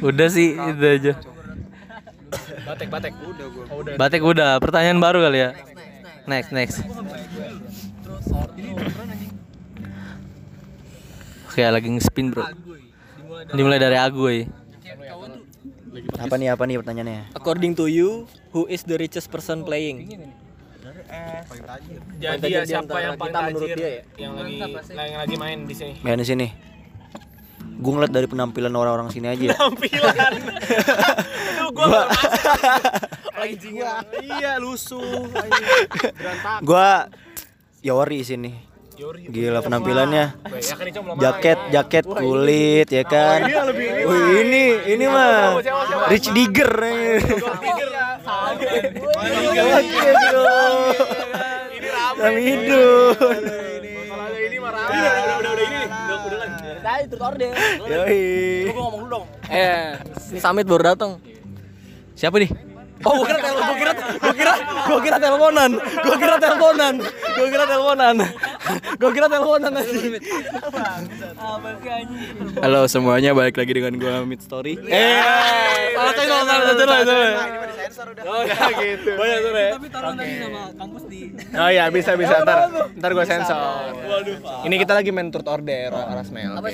Udah 0.02 0.28
sih, 0.32 0.58
itu 0.58 0.84
aja. 0.84 1.14
Batek, 2.66 2.88
batek. 2.90 3.14
Udah 3.22 3.48
gua. 3.52 3.64
Oh, 3.70 3.84
udah. 3.84 3.94
Batik 4.00 4.22
udah, 4.26 4.58
pertanyaan 4.58 5.00
baru 5.00 5.22
kali 5.30 5.40
ya. 5.44 5.54
Next, 6.26 6.50
next. 6.56 6.82
Oke, 11.54 11.62
lagi 11.62 11.86
nge-spin, 11.86 12.34
bro. 12.34 12.50
Dimulai 13.54 13.78
dari 13.78 13.94
Agoy. 15.94 16.10
Apa 16.18 16.36
nih 16.42 16.48
apa 16.50 16.64
nih 16.66 16.82
pertanyaannya? 16.82 17.38
According 17.38 17.78
to 17.78 17.86
you, 17.86 18.26
who 18.50 18.66
is 18.66 18.82
the 18.82 18.98
richest 18.98 19.30
person 19.30 19.62
playing? 19.62 20.10
Jadi 22.18 22.42
tajir 22.42 22.50
ya 22.50 22.62
siapa 22.66 22.98
yang 22.98 23.14
paling 23.14 23.30
kita 23.30 23.46
menurut 23.54 23.70
tajir 23.70 23.78
dia 23.78 23.86
ya? 23.86 24.02
yang 24.18 24.34
lagi 24.34 24.58
yang 24.90 25.22
lagi 25.22 25.36
main 25.38 25.60
di 25.70 25.76
sini? 25.78 25.94
Main 26.02 26.18
di 26.18 26.26
sini. 26.26 26.48
Gue 27.78 27.92
ngeliat 27.94 28.10
dari 28.10 28.26
penampilan 28.26 28.74
orang-orang 28.74 29.14
sini 29.14 29.28
aja. 29.30 29.54
ya. 29.54 29.58
Gua 31.74 31.86
nggak 31.90 32.08
masuk. 32.10 32.54
Anjing. 33.34 33.76
Iya, 34.22 34.52
lusuh. 34.62 35.26
Berantakan. 36.18 36.62
Gua 36.66 37.10
Yori 37.86 38.20
sini. 38.26 38.73
Gila 39.34 39.60
penampilannya. 39.66 40.26
Ya 40.62 40.74
kan 40.78 41.18
Jaket, 41.18 41.60
jaket 41.74 42.06
kulit 42.06 42.88
ya 42.94 43.02
kan. 43.02 43.50
Wih, 43.82 44.46
ini 44.46 44.64
ini 44.86 45.06
mah? 45.10 45.58
Rich 46.14 46.30
Digger. 46.30 46.74
Oke, 48.54 50.10
bro. 50.14 50.54
Hidup. 52.38 53.18
Ini 54.34 54.58
mah 54.62 54.72
rame. 54.72 54.94
Udah, 54.94 55.14
udah, 55.26 55.38
udah 55.42 55.54
ini. 55.66 55.78
Udah, 55.90 56.18
udah. 56.30 56.40
Tadi 56.84 57.04
terus 57.10 57.24
order. 57.24 57.54
Yoi. 57.90 58.22
ngomong 58.76 59.02
dulu 59.02 59.10
dong. 59.10 59.26
Eh, 59.50 59.98
ini 60.32 60.40
Samit 60.40 60.66
baru 60.70 60.84
datang. 60.94 61.12
Siapa 62.14 62.38
nih? 62.38 62.74
Oh, 63.04 63.20
gua 63.20 63.28
kira 63.28 63.40
telepon, 63.44 63.64
gua 63.68 63.76
kira, 63.76 63.94
gua 64.00 64.32
kira, 64.32 64.54
gua 64.88 65.00
kira 65.04 65.18
teleponan, 65.20 65.72
gua 65.76 66.16
kira 66.16 66.36
teleponan, 66.40 66.94
gua 67.36 67.48
kira 67.52 67.66
teleponan, 67.68 68.16
gua 69.00 69.10
kira 69.12 69.28
teleponan 69.28 69.72
nanti. 69.76 70.20
Halo 72.64 72.88
semuanya, 72.88 73.36
balik 73.36 73.60
lagi 73.60 73.72
dengan 73.76 73.94
gua 74.00 74.24
Mid 74.24 74.40
Story. 74.40 74.80
Eh, 74.88 75.92
salah 75.96 76.14
channel, 76.16 76.40
salah 76.48 76.76
channel, 76.76 77.02
salah. 77.04 77.34
Oh, 78.24 78.42
ya 78.48 78.58
gitu. 78.74 79.12
Banyak 79.14 79.38
tuh 79.44 79.52
ya. 79.54 79.70
Tapi 79.78 79.88
taruhan 79.92 80.16
tadi 80.18 80.34
sama 80.40 80.62
kampus 80.74 81.04
di. 81.12 81.22
Oh 81.54 81.70
iya 81.70 81.86
bisa 81.94 82.12
bisa 82.18 82.34
ntar 82.42 82.58
ntar 82.98 83.10
gue 83.14 83.26
sensor. 83.28 83.94
Ini 84.66 84.76
kita 84.80 84.94
lagi 84.98 85.10
main 85.14 85.30
turut 85.30 85.48
order 85.48 85.92
Rasmel. 85.92 86.58
Oke. 86.58 86.72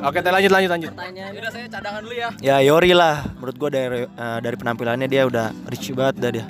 Oke, 0.00 0.18
kita 0.22 0.30
lanjut 0.32 0.52
lanjut 0.54 0.70
lanjut. 0.70 0.92
Udah 0.94 1.50
saya 1.52 1.66
cadangan 1.68 2.00
dulu 2.00 2.14
ya. 2.14 2.28
Ya 2.40 2.56
Yori 2.64 2.92
lah. 2.96 3.26
Menurut 3.36 3.56
gua 3.58 3.70
dari 3.74 4.06
eh, 4.06 4.38
dari 4.40 4.56
penampilannya 4.56 5.08
dia 5.10 5.22
udah 5.28 5.52
rich 5.68 5.92
banget 5.92 6.14
dah 6.22 6.30
dia. 6.30 6.46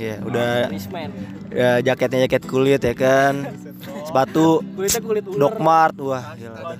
Iya, 0.00 0.16
udah 0.24 0.48
man. 0.72 1.10
ya 1.52 1.70
jaketnya 1.84 2.24
jaket 2.24 2.42
kulit 2.48 2.80
ya 2.80 2.94
kan. 2.96 3.34
Sepatu 4.10 4.58
Kulitnya 4.74 5.00
kulit 5.06 5.24
ular. 5.30 5.38
Doc 5.38 5.54
Mart. 5.62 5.94
Wah, 6.02 6.34
gila. 6.34 6.58
dah. 6.58 6.74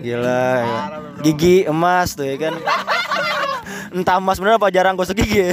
gila. 0.00 0.40
Gigi 1.20 1.56
emas 1.68 2.16
tuh 2.16 2.24
ya 2.24 2.36
kan. 2.40 2.56
Entah 3.96 4.16
emas 4.16 4.40
bener 4.40 4.56
apa 4.56 4.72
jarang 4.72 4.96
gosok 4.96 5.20
gigi 5.20 5.52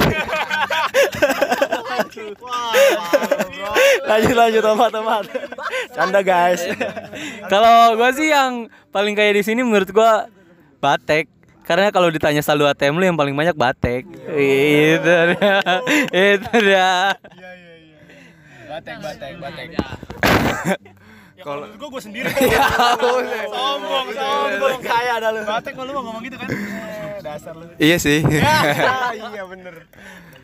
lanjut 4.08 4.32
lanjut 4.32 4.62
tomat 4.64 4.88
tomat. 4.88 5.24
Canda 5.92 6.20
guys. 6.24 6.64
Kalau 7.52 8.00
gua 8.00 8.10
sih 8.16 8.32
yang 8.32 8.72
paling 8.88 9.12
kayak 9.12 9.36
di 9.36 9.42
sini 9.44 9.60
menurut 9.60 9.92
gua 9.92 10.32
batek. 10.80 11.28
Karena 11.64 11.88
kalau 11.88 12.12
ditanya 12.12 12.44
saldo 12.44 12.68
ATM 12.68 13.00
lu 13.00 13.04
yang 13.08 13.16
paling 13.20 13.36
banyak 13.36 13.56
batek. 13.56 14.04
Itu 14.32 15.12
dia. 15.36 15.60
Itu 16.12 16.52
dia. 16.60 17.16
Batek 18.74 18.96
batek 18.98 19.32
batek. 19.38 19.66
Kalau 21.36 21.66
Gue 21.78 21.88
gue 21.88 22.02
sendiri. 22.02 22.26
sombong 23.54 24.06
sombong. 24.10 24.78
Kayak 24.82 25.14
ada 25.22 25.28
lu. 25.30 25.40
Batek 25.46 25.72
kalau 25.72 25.86
lu 25.86 25.92
mau 25.94 26.02
ngomong 26.10 26.22
gitu 26.26 26.34
kan. 26.34 26.48
Eh, 26.50 27.22
Dasar 27.22 27.54
lu. 27.54 27.70
iya 27.78 27.96
sih. 27.96 28.18
Iya 29.30 29.42
bener. 29.54 29.86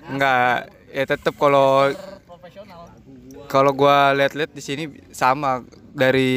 Enggak, 0.07 0.71
ya 0.89 1.05
tetap 1.05 1.35
kalau 1.35 1.91
kalau 3.47 3.75
gua 3.75 4.15
lihat-lihat 4.15 4.55
di 4.55 4.63
sini 4.63 4.83
sama 5.11 5.67
dari 5.91 6.31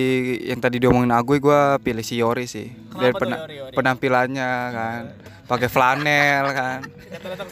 yang 0.44 0.58
tadi 0.58 0.82
diomongin 0.82 1.14
Aguy 1.14 1.38
gua 1.38 1.78
pilih 1.78 2.02
si 2.02 2.18
Yori 2.18 2.50
sih. 2.50 2.74
Dari 2.90 3.14
tuh 3.14 3.22
pena- 3.22 3.46
Yori, 3.46 3.56
Yori? 3.62 3.74
penampilannya 3.78 4.52
kan. 4.74 5.02
Pakai 5.46 5.70
flanel 5.70 6.46
kan. 6.50 6.80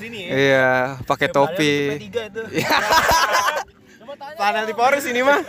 Sini 0.01 0.25
ya. 0.25 0.30
Iya, 0.34 0.71
pakai 1.06 1.30
topi. 1.30 1.73
Tiga 1.99 2.21
itu. 2.25 2.41
Panel 4.38 4.63
di 4.69 4.73
Polres 4.77 5.05
ini 5.10 5.21
mah. 5.25 5.41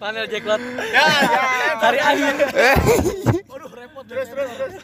Panel 0.00 0.24
Jacklot. 0.28 0.62
Ya, 0.92 1.06
Hari 1.78 1.98
angin. 2.00 2.34
terus 4.02 4.28
terus 4.28 4.50
terus. 4.58 4.74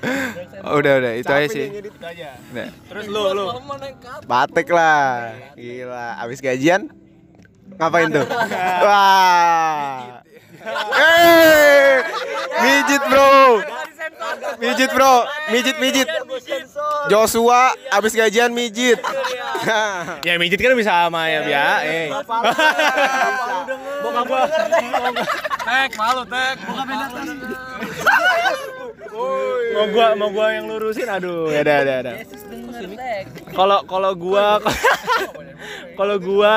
udah 0.62 0.92
udah 1.02 1.12
itu 1.18 1.32
aja 1.32 1.48
sih. 1.50 1.66
Udah. 1.74 2.68
Terus 2.70 3.04
lu 3.10 3.22
lu. 3.34 3.46
Batik 4.28 4.68
lah. 4.70 5.34
Gila, 5.56 6.22
abis 6.22 6.38
gajian 6.38 6.88
ngapain 7.76 8.08
tuh? 8.12 8.24
Wah. 8.84 10.22
Eh, 10.92 12.04
mijit 12.60 13.02
bro. 13.08 13.62
Mijit 14.58 14.92
bro, 14.92 15.24
mijit 15.50 15.78
mijit. 15.78 16.08
Joshua 17.08 17.74
abis 17.90 18.14
gajian 18.14 18.52
mijit. 18.52 19.00
Ya 20.26 20.38
mijit 20.38 20.62
kan 20.62 20.76
bisa 20.76 20.90
sama 20.90 21.28
ya, 21.28 21.42
Bia. 21.42 21.82
Eh. 21.82 22.08
Bokap 24.02 24.26
gua. 24.26 24.46
Tek, 25.66 25.90
malu, 25.96 26.22
Tek. 26.26 26.56
Bokap 26.66 26.88
Mau 29.12 29.86
gua 29.92 30.06
mau 30.14 30.28
gua 30.32 30.46
yang 30.54 30.66
lurusin 30.68 31.08
aduh 31.08 31.48
ya 31.52 31.62
udah 31.64 31.76
udah 31.84 31.96
udah. 32.04 32.14
Kalau 33.54 33.78
kalau 33.88 34.10
gua 34.14 34.46
kalau 35.98 36.16
gua 36.20 36.54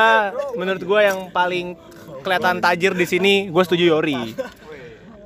menurut 0.55 0.83
gua 0.83 0.99
yang 1.07 1.19
paling 1.31 1.75
kelihatan 2.21 2.61
tajir 2.61 2.93
di 2.93 3.05
sini 3.07 3.33
gua 3.49 3.63
setuju 3.65 3.97
Yori. 3.97 4.35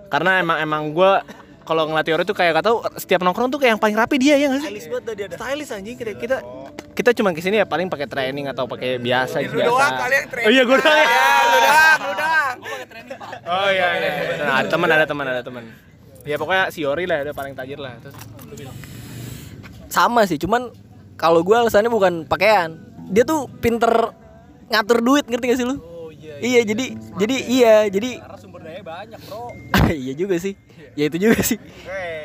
Karena 0.08 0.40
emang 0.40 0.58
emang 0.62 0.84
gua 0.96 1.26
kalau 1.66 1.90
ngeliat 1.90 2.06
Yori 2.06 2.24
tuh 2.30 2.38
kayak 2.38 2.62
kata 2.62 2.70
setiap 3.02 3.26
nongkrong 3.26 3.50
tuh 3.50 3.58
kayak 3.58 3.76
yang 3.76 3.82
paling 3.82 3.98
rapi 3.98 4.16
dia 4.22 4.38
ya 4.38 4.54
nggak 4.54 4.62
sih? 4.62 4.70
Stylish 4.70 4.88
banget 4.94 5.14
dia. 5.18 5.28
Stylish 5.34 5.72
anjing 5.74 5.96
kita 5.98 6.12
kita 6.14 6.38
kita 6.94 7.10
cuma 7.18 7.34
ke 7.34 7.42
sini 7.42 7.60
ya 7.60 7.66
paling 7.66 7.90
pakai 7.90 8.08
training 8.08 8.46
atau 8.54 8.70
pakai 8.70 9.02
biasa 9.02 9.42
biasa. 9.50 9.68
doang 9.68 9.94
kali 9.98 10.16
yang 10.16 10.28
training. 10.30 10.48
Oh 10.48 10.54
iya 10.54 10.64
gua 10.64 10.78
doang. 10.78 10.96
Ya, 10.96 11.34
lu 11.50 11.58
doang, 11.58 12.00
lu 12.00 12.14
doang. 12.14 12.58
Oh 13.46 13.70
iya 13.74 13.88
iya. 13.98 14.12
Nah, 14.46 14.56
ada 14.62 14.68
teman 14.70 14.90
ada 14.94 15.06
teman 15.10 15.26
ada 15.26 15.42
teman. 15.42 15.64
Ya 16.26 16.36
pokoknya 16.36 16.74
si 16.74 16.82
Yori 16.82 17.06
lah 17.06 17.22
udah 17.22 17.36
paling 17.38 17.54
tajir 17.54 17.78
lah. 17.78 17.94
Terus 18.02 18.16
lu 18.46 18.56
bilang. 18.58 18.76
sama 19.86 20.28
sih 20.28 20.36
cuman 20.36 20.74
kalau 21.16 21.40
gue 21.40 21.56
alasannya 21.56 21.88
bukan 21.88 22.28
pakaian 22.28 22.76
dia 23.08 23.24
tuh 23.24 23.48
pinter 23.64 24.12
ngatur 24.68 25.00
duit 25.00 25.24
ngerti 25.24 25.46
gak 25.48 25.60
sih 25.62 25.64
lu 25.64 25.78
iya 26.44 26.68
jadi 26.68 26.86
jadi 27.16 27.36
iya 27.48 27.76
jadi 27.88 28.20
Karena 28.20 28.36
sumber 28.36 28.60
daya 28.60 28.82
banyak, 28.84 29.20
Bro. 29.24 29.56
iya 30.04 30.14
juga 30.18 30.36
sih 30.36 30.58
ya 30.96 31.06
itu 31.08 31.18
juga 31.20 31.40
sih. 31.40 31.60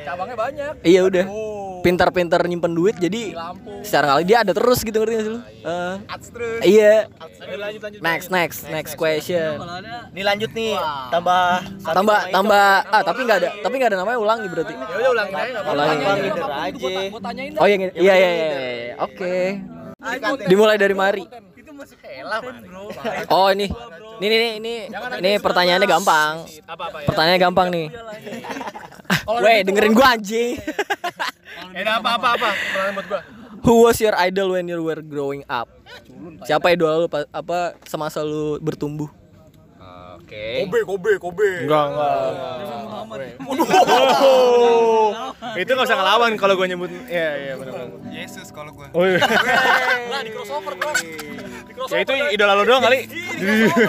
Cabangnya 0.00 0.36
banyak. 0.36 0.72
iya 0.82 1.02
udah. 1.04 1.24
Pintar-pintar 1.80 2.44
nyimpen 2.44 2.76
duit 2.76 2.92
jadi 2.94 3.32
Lampu. 3.32 3.80
secara 3.80 4.12
kali 4.12 4.28
dia 4.28 4.44
ada 4.44 4.52
terus 4.52 4.84
gitu 4.84 5.00
ngerti 5.00 5.14
gak 5.16 5.24
sih 5.24 5.32
lu? 5.32 5.40
Terus. 6.30 6.60
iya. 6.62 7.08
Lanjut 7.50 7.80
lanjut. 7.82 8.00
next 8.04 8.28
next 8.28 8.58
next 8.68 8.92
question. 8.94 9.56
Nih 10.12 10.20
lanjut 10.20 10.50
nih, 10.52 10.76
tambah 11.08 11.64
tambah 11.82 12.18
tambah. 12.28 12.68
Ah 12.86 13.02
tapi 13.02 13.20
nggak 13.24 13.38
ada 13.40 13.48
tapi 13.58 13.74
nggak 13.80 13.90
ada 13.90 13.98
namanya 13.98 14.18
ulangi 14.20 14.46
berarti. 14.46 14.72
Ya 14.76 14.96
udah 15.00 15.10
ulangin 15.10 15.34
aja. 15.34 15.58
Ulangin. 15.66 16.06
Leader 16.20 16.50
aja. 16.52 16.92
oh 17.56 17.66
yang 17.66 17.80
ini- 17.80 17.96
iya 17.96 18.14
iya 18.14 18.30
iya 18.30 18.46
iya. 18.52 18.94
oke. 19.00 19.36
Dimulai 20.48 20.76
dari 20.76 20.92
Mari 20.92 21.24
Ella, 22.10 22.36
Bro. 22.38 22.92
oh 23.30 23.48
ini 23.50 23.66
ini 24.20 24.26
ini 24.28 24.48
ini 24.58 24.74
ini 25.16 25.30
pertanyaannya 25.38 25.88
gampang 25.88 26.44
ya? 26.44 27.06
pertanyaannya 27.08 27.40
gampang 27.40 27.68
nih 27.70 27.86
Weh 29.44 29.58
dengerin 29.62 29.94
gua 29.94 30.18
anjing 30.18 30.58
Eh, 31.70 31.86
apa? 31.86 32.26
Pertanyaan 32.26 32.94
buat 32.96 33.06
gua. 33.06 33.20
Who 33.62 33.84
was 33.84 34.00
your 34.00 34.16
idol 34.18 34.56
when 34.56 34.66
you 34.66 34.80
were 34.80 34.98
growing 34.98 35.44
up? 35.46 35.68
Siapa 36.42 36.72
idol 36.72 37.04
lu 37.04 37.08
pa- 37.08 37.28
apa 37.30 37.76
semasa 37.84 38.24
lu 38.24 38.56
bertumbuh? 38.58 39.06
Oke. 40.30 40.62
Kobe, 40.62 40.86
Kobe, 40.86 41.12
Kobe. 41.18 41.66
Enggak, 41.66 41.90
enggak. 41.90 42.22
Itu 45.58 45.70
enggak 45.74 45.86
usah 45.90 45.98
ngelawan 45.98 46.38
kalau 46.38 46.54
gua 46.54 46.70
nyebut. 46.70 46.86
Iya, 47.10 47.30
iya 47.34 47.58
benar 47.58 47.74
benar. 47.74 48.14
Yesus 48.14 48.54
kalau 48.54 48.70
gua. 48.70 48.86
Oh 48.94 49.02
iya. 49.10 49.18
Ya 51.90 51.98
itu 52.06 52.14
idola 52.30 52.54
lo 52.54 52.62
doang 52.62 52.78
kali. 52.78 53.10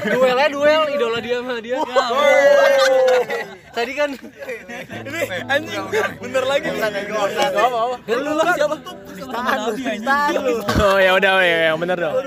Duelnya 0.09 0.49
duel 0.49 0.83
idola 0.89 1.21
dia 1.21 1.37
sama 1.45 1.61
dia. 1.61 1.77
Tadi 3.77 3.93
kan 3.93 4.09
Anjing, 5.45 5.83
bener 6.25 6.43
lagi. 6.49 6.67
lu 8.09 8.31
lu 8.33 8.43
siapa? 8.57 8.75
Oh 10.81 10.97
ya 10.97 11.13
udah 11.21 11.31
ya 11.45 11.69
yang 11.69 11.77
bener 11.77 12.01
dong. 12.01 12.17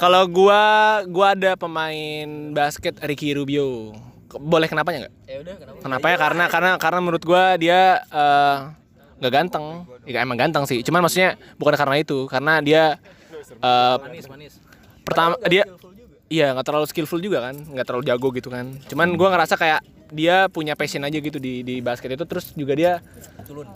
Kalau 0.00 0.24
gua 0.32 0.62
gua 1.04 1.36
ada 1.36 1.52
pemain 1.60 2.28
basket 2.56 2.96
Ricky 3.04 3.36
Rubio. 3.36 3.92
Boleh 4.32 4.64
kenapanya 4.64 5.04
nggak? 5.04 5.14
Ya 5.28 5.36
udah 5.44 5.54
kenapa? 5.60 5.78
Kenapa 5.84 6.06
ya? 6.08 6.16
Karena 6.16 6.44
karena 6.48 6.70
karena 6.80 7.00
menurut 7.04 7.20
gua 7.28 7.60
dia 7.60 8.00
eh, 8.08 8.56
nggak 9.20 9.32
ganteng. 9.32 9.84
Ya 10.08 10.24
emang 10.24 10.40
ganteng 10.40 10.64
sih. 10.64 10.80
Cuman 10.80 11.04
maksudnya 11.04 11.36
bukan 11.60 11.76
karena 11.76 12.00
itu, 12.00 12.24
karena 12.32 12.64
dia 12.64 12.96
eh, 13.60 13.96
Manis 14.00 14.26
manis. 14.32 14.52
pertama 15.04 15.36
dia 15.44 15.68
iya 16.32 16.56
nggak 16.56 16.64
terlalu 16.64 16.86
skillful 16.88 17.20
juga 17.20 17.52
kan, 17.52 17.60
nggak 17.60 17.84
terlalu 17.84 18.04
jago 18.08 18.28
gitu 18.32 18.48
kan. 18.48 18.72
Cuman 18.88 19.20
gua 19.20 19.36
ngerasa 19.36 19.60
kayak 19.60 19.84
dia 20.16 20.48
punya 20.48 20.74
passion 20.80 21.04
aja 21.04 21.18
gitu 21.20 21.36
di 21.36 21.60
di 21.60 21.84
basket 21.84 22.16
itu 22.16 22.24
terus 22.24 22.56
juga 22.56 22.72
dia 22.72 22.92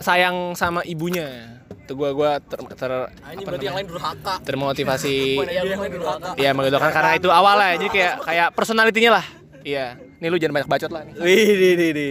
sayang 0.01 0.57
sama 0.57 0.81
ibunya. 0.89 1.61
Itu 1.85 1.93
gua 1.93 2.09
gua 2.17 2.41
ter, 2.41 2.57
ter 2.73 2.89
Ini 2.89 3.37
apa 3.37 3.45
berarti 3.45 3.65
yang 3.69 3.77
lain 3.77 3.85
durhaka. 3.85 4.41
termotivasi 4.41 5.37
Iya, 5.45 5.61
yang 5.69 5.81
lain 5.85 6.01
durhaka. 6.01 6.29
Iya 6.33 6.49
mengidolakan 6.57 6.89
karena 6.89 7.11
itu 7.13 7.29
awalnya 7.29 7.77
jadi 7.77 7.89
kayak 7.93 8.13
kayak 8.25 8.47
personalitinya 8.57 9.21
lah. 9.21 9.25
Iya. 9.61 10.01
Nih 10.17 10.33
lu 10.33 10.41
jangan 10.41 10.57
banyak 10.57 10.69
bacot 10.69 10.89
lah 10.89 11.05
nih. 11.05 11.13
Wih, 11.21 11.53
di, 11.53 11.69
di, 11.77 11.87
di. 11.93 12.09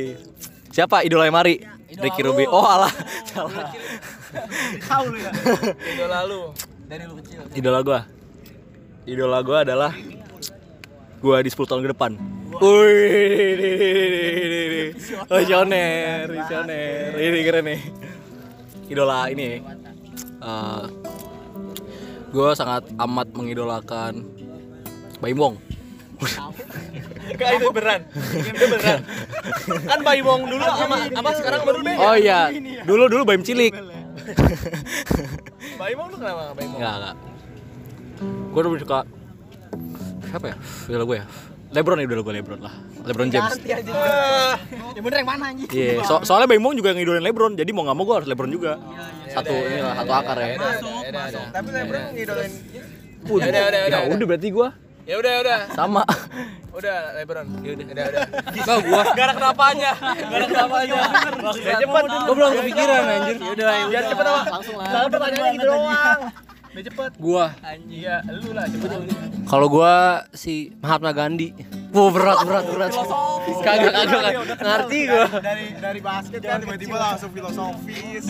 Siapa 0.71 1.03
idolanya 1.03 1.35
Mari? 1.35 1.59
Ricky 1.95 2.23
Rubio. 2.23 2.51
Oh, 2.51 2.63
alah. 2.63 2.91
Salah. 3.31 3.71
Idola 5.91 6.23
lu. 6.23 6.55
Dari 6.87 7.03
lu 7.07 7.15
kecil. 7.19 7.43
Idola 7.55 7.83
gua. 7.83 8.07
Idola 9.07 9.43
gua 9.43 9.59
adalah 9.67 9.93
gua 11.19 11.43
di 11.43 11.51
10 11.51 11.67
tahun 11.67 11.83
ke 11.83 11.91
depan. 11.95 12.13
Wih, 12.55 12.95
visioner, 15.27 16.31
visioner. 16.31 17.11
Ini 17.19 17.41
keren 17.43 17.67
nih. 17.67 17.81
Idola 18.89 19.29
ini. 19.33 19.63
eh 20.45 20.85
gua 22.35 22.51
sangat 22.53 22.91
amat 22.99 23.31
mengidolakan 23.33 24.27
Baim 25.23 25.39
Wong. 25.39 25.55
Enggak 27.35 27.49
itu 27.59 27.67
beneran. 27.73 28.01
Itu 28.45 28.65
beneran. 28.69 29.01
kan 29.89 30.01
Bayi 30.05 30.21
Wong 30.21 30.41
dulu 30.47 30.65
sama 30.77 30.97
apa 31.09 31.31
sekarang 31.37 31.61
baru 31.65 31.79
beda. 31.81 31.99
Oh 32.01 32.17
iya, 32.19 32.53
dulu 32.85 33.09
dulu 33.09 33.23
Baim 33.25 33.43
cilik. 33.43 33.73
Bayi 35.81 35.95
Wong 35.97 36.09
lu 36.13 36.17
kenapa 36.21 36.53
Bayi 36.53 36.69
Wong? 36.69 36.79
Enggak, 36.79 36.95
enggak. 37.01 37.17
Gue 38.55 38.61
udah 38.63 38.83
suka 38.83 38.99
siapa 40.31 40.47
ya? 40.51 40.57
Idola 40.91 41.05
gue 41.07 41.17
ya. 41.19 41.27
Lebron 41.75 41.99
ya 41.99 42.05
idola 42.07 42.23
gue 42.23 42.35
Lebron 42.35 42.61
lah. 42.63 42.75
Lebron 43.05 43.29
James. 43.29 43.53
Ya 44.95 45.01
bener 45.01 45.17
yang 45.21 45.29
mana 45.29 45.45
anjing? 45.51 45.69
Iya, 45.69 46.01
so- 46.03 46.25
soalnya 46.25 46.47
Bang 46.47 46.63
Mong 46.63 46.75
juga 46.75 46.91
ngidolain 46.91 47.21
Lebron, 47.21 47.53
jadi 47.53 47.69
mau 47.71 47.85
nggak 47.85 47.97
mau 47.97 48.05
gue 48.05 48.17
harus 48.17 48.29
Lebron 48.29 48.49
juga. 48.49 48.81
Satu 49.29 49.53
inilah, 49.53 49.93
satu 49.95 50.13
akar 50.13 50.37
ya. 50.39 50.47
Tapi 51.51 51.69
Lebron 51.71 52.03
ngidolain 52.13 52.53
Udah, 53.25 53.49
udah, 53.49 53.63
udah, 53.65 53.81
ya 53.81 53.87
udah. 53.89 54.01
udah 54.13 54.27
berarti 54.29 54.49
gue 54.51 54.69
Ya 55.05 55.21
udah 55.21 55.33
udah. 55.45 55.59
sama. 55.77 56.01
Udah 56.73 57.13
Lebron. 57.15 57.45
Ya 57.61 57.71
udah. 57.77 57.87
Udah 57.87 58.05
udah. 58.09 58.23
Enggak 58.51 58.79
gua. 58.89 59.03
Gak 59.13 59.25
ada 59.29 59.35
kenapanya. 59.37 59.93
Gak 60.01 60.39
ada 60.41 60.47
kenapanya. 60.49 61.01
Biar 61.61 61.77
cepet. 61.77 62.03
Gua 62.09 62.35
belum 62.35 62.51
kepikiran 62.57 63.03
anjir. 63.05 63.37
Udah, 63.37 63.69
biar 63.85 64.05
cepet 64.09 64.25
apa? 64.25 64.43
Langsung 64.49 64.77
lah. 64.81 64.89
Soalnya 64.89 65.11
pertanyaannya 65.13 65.51
gitu 65.53 65.67
doang. 65.69 66.21
Biar 66.75 66.85
cepet. 66.91 67.13
Gua. 67.23 67.55
Iya, 67.87 68.19
lu 68.35 68.51
lah 68.51 68.67
cepet. 68.67 68.91
Kalau 69.47 69.67
gua 69.71 70.27
si 70.35 70.75
Mahatma 70.83 71.15
Gandhi. 71.15 71.55
Wow, 71.95 72.11
berat 72.11 72.43
berat 72.43 72.65
berat. 72.67 72.91
Kagak 73.63 73.93
kagak 73.95 74.21
kagak. 74.27 74.59
ngerti 74.59 74.99
gua. 75.07 75.27
dari 75.39 75.67
dari 75.79 76.01
basket 76.03 76.43
kan 76.43 76.59
tiba-tiba 76.59 76.97
langsung 76.99 77.31
filosofis. 77.31 78.27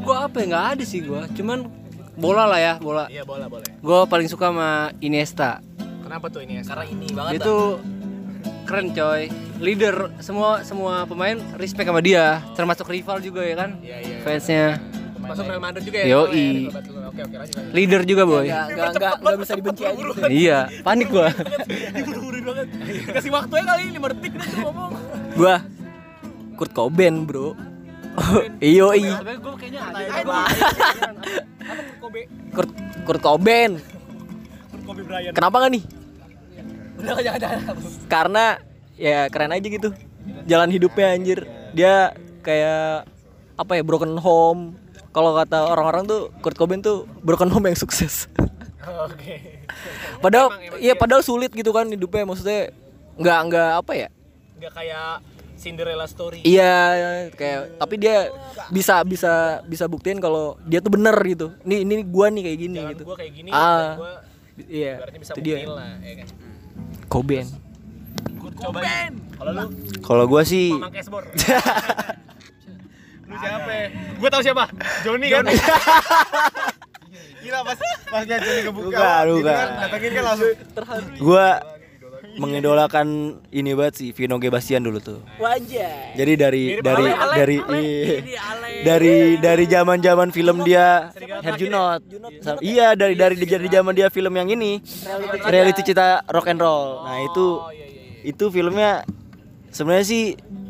Gua 0.00 0.24
apa 0.24 0.36
ya 0.40 0.44
nggak 0.48 0.66
ada 0.72 0.84
sih 0.88 1.04
gua. 1.04 1.28
Cuman 1.36 1.68
bola 2.16 2.48
lah 2.48 2.56
ya, 2.56 2.74
bola. 2.80 3.04
Iya, 3.12 3.28
boleh, 3.28 3.44
boleh. 3.44 3.68
Gua 3.84 4.08
paling 4.08 4.24
suka 4.32 4.48
sama 4.48 4.88
Iniesta. 5.04 5.60
Kenapa 6.00 6.32
tuh 6.32 6.40
ini 6.40 6.56
ya? 6.56 6.62
Karena 6.64 6.84
ini 6.88 7.12
Dia 7.12 7.16
banget. 7.36 7.44
tuh 7.44 7.76
keren 8.64 8.88
coy. 8.96 9.28
Leader 9.60 10.16
semua 10.24 10.64
semua 10.64 11.04
pemain 11.04 11.36
respect 11.60 11.92
sama 11.92 12.00
dia, 12.00 12.40
termasuk 12.56 12.88
rival 12.88 13.20
juga 13.20 13.44
ya 13.44 13.56
kan? 13.60 13.76
Iya, 13.84 13.96
iya. 14.00 14.16
Fansnya. 14.24 14.95
Masuk 15.26 15.44
Real 15.50 15.62
Madrid 15.62 15.82
juga 15.82 15.98
ya? 15.98 16.06
Yoi. 16.06 16.70
Oke, 16.70 17.20
oke, 17.26 17.36
lanjut. 17.36 17.56
lanjut. 17.58 17.74
Leader 17.74 18.00
juga 18.06 18.22
boy. 18.26 18.46
Enggak 18.46 18.66
enggak 18.70 18.90
enggak 18.94 19.14
enggak 19.18 19.38
bisa 19.42 19.52
dibenci 19.58 19.82
aja 19.82 19.98
gitu. 19.98 20.22
iya, 20.30 20.58
panik 20.86 21.08
gua. 21.10 21.26
Kasih 23.16 23.30
waktunya 23.34 23.64
kali 23.66 23.82
5 23.96 24.12
detik 24.14 24.32
udah 24.38 24.46
tuh 24.46 24.58
ngomong. 24.62 24.90
Gua 25.34 25.54
Kurt 26.56 26.72
Cobain, 26.72 27.14
Bro. 27.26 27.58
Iyo 28.62 28.94
i. 28.96 29.10
gua 29.42 29.54
kayaknya 29.58 29.82
Kurt 32.54 32.70
Kurt 33.04 33.20
Cobain. 33.20 33.72
Kenapa 35.34 35.56
nggak 35.58 35.72
nih? 35.74 35.82
Karena 38.06 38.44
ya 38.96 39.28
keren 39.28 39.52
aja 39.52 39.66
gitu. 39.66 39.90
Jalan 40.46 40.70
hidupnya 40.70 41.12
anjir. 41.12 41.44
Dia 41.76 42.14
kayak 42.40 43.04
apa 43.56 43.72
ya 43.76 43.82
broken 43.82 44.16
home. 44.16 44.76
Kalau 45.16 45.32
kata 45.32 45.64
orang-orang 45.64 46.04
tuh 46.04 46.20
Kurt 46.38 46.52
Cobain 46.54 46.78
tuh 46.78 47.08
broken 47.24 47.48
home 47.48 47.66
yang 47.66 47.78
sukses. 47.78 48.28
Oke. 49.02 49.64
padahal 50.24 50.52
Emang- 50.52 50.60
emang 50.62 50.78
iya 50.78 50.92
iya. 50.92 50.94
padahal 50.94 51.20
sulit 51.20 51.48
gitu 51.50 51.72
kan 51.72 51.84
hidupnya 51.86 52.22
maksudnya 52.22 52.70
nggak 53.16 53.38
nggak 53.48 53.70
apa 53.80 53.92
ya 53.96 54.08
Enggak 54.54 54.72
kayak 54.72 55.08
Cinderella 55.56 56.04
story. 56.04 56.44
Iya, 56.44 56.76
kayak 57.32 57.80
tapi 57.80 57.96
dia 57.96 58.28
bisa 58.68 59.00
bisa 59.02 59.32
bisa 59.64 59.84
buktiin 59.84 60.20
kalau 60.20 60.60
dia 60.62 60.78
tuh 60.78 60.92
bener 60.92 61.16
gitu. 61.24 61.48
Nih 61.64 61.80
ini 61.80 62.04
gua 62.04 62.28
nih 62.28 62.44
kayak 62.44 62.58
gini 62.60 62.76
Jalan 62.76 62.92
gitu. 62.92 63.02
gua 63.02 63.16
kayak 63.16 63.32
gini, 63.32 63.50
Ah. 63.50 63.56
dan 63.56 63.88
gua 63.96 64.12
Iya, 64.56 64.92
bisa 65.16 65.32
itu 65.32 65.40
dia. 65.42 65.56
lah, 65.64 65.96
ya 65.98 66.14
kan. 66.20 66.28
Cobain. 67.08 67.46
Coba. 68.56 68.80
Kalau 69.32 69.50
lu 69.50 69.64
Kalau 70.00 70.24
gua 70.28 70.42
sih. 70.44 70.72
lu 73.26 73.36
siapa? 73.38 73.74
Gua 74.18 74.28
tahu 74.30 74.42
siapa. 74.42 74.64
Joni 75.02 75.26
kan. 75.28 75.44
Gila 77.46 77.62
pas 77.62 77.78
pas 78.10 78.22
lihat 78.26 78.42
Johnny 78.42 78.62
kebuka. 78.66 79.06
Bukan. 79.30 79.46
kan, 79.46 79.66
Datengin 79.86 80.10
kan 80.18 80.24
langsung 80.26 80.50
gua 81.22 81.46
mengidolakan 82.36 83.38
ini 83.48 83.72
banget 83.72 83.94
sih 83.96 84.08
Vino 84.12 84.36
Gebastian 84.36 84.84
dulu 84.84 84.98
tuh. 85.00 85.18
Wajah. 85.40 86.18
Jadi 86.18 86.32
dari 86.36 86.62
Mirip 86.74 86.84
dari 86.84 87.06
Ale, 87.06 87.16
Ale, 87.16 87.34
dari 87.38 87.56
Ale. 87.62 87.80
iya. 87.80 88.14
dari 88.84 89.16
dari 89.40 89.64
zaman-zaman 89.64 90.28
film 90.34 90.66
dia 90.66 91.08
Herjunot. 91.40 92.02
Iya, 92.60 92.92
dari 92.98 93.14
dari 93.16 93.34
dari 93.40 93.68
zaman 93.72 93.94
dia 93.96 94.12
film 94.12 94.34
yang 94.36 94.50
ini. 94.52 94.82
Reality 95.48 95.86
cita 95.86 96.26
rock 96.28 96.50
and 96.50 96.60
roll. 96.60 97.06
Nah, 97.08 97.24
itu 97.24 97.46
Oh 97.56 97.70
iya 97.72 97.86
iya. 97.88 98.30
itu 98.34 98.44
filmnya 98.52 98.90
sebenarnya 99.72 100.06
sih 100.06 100.24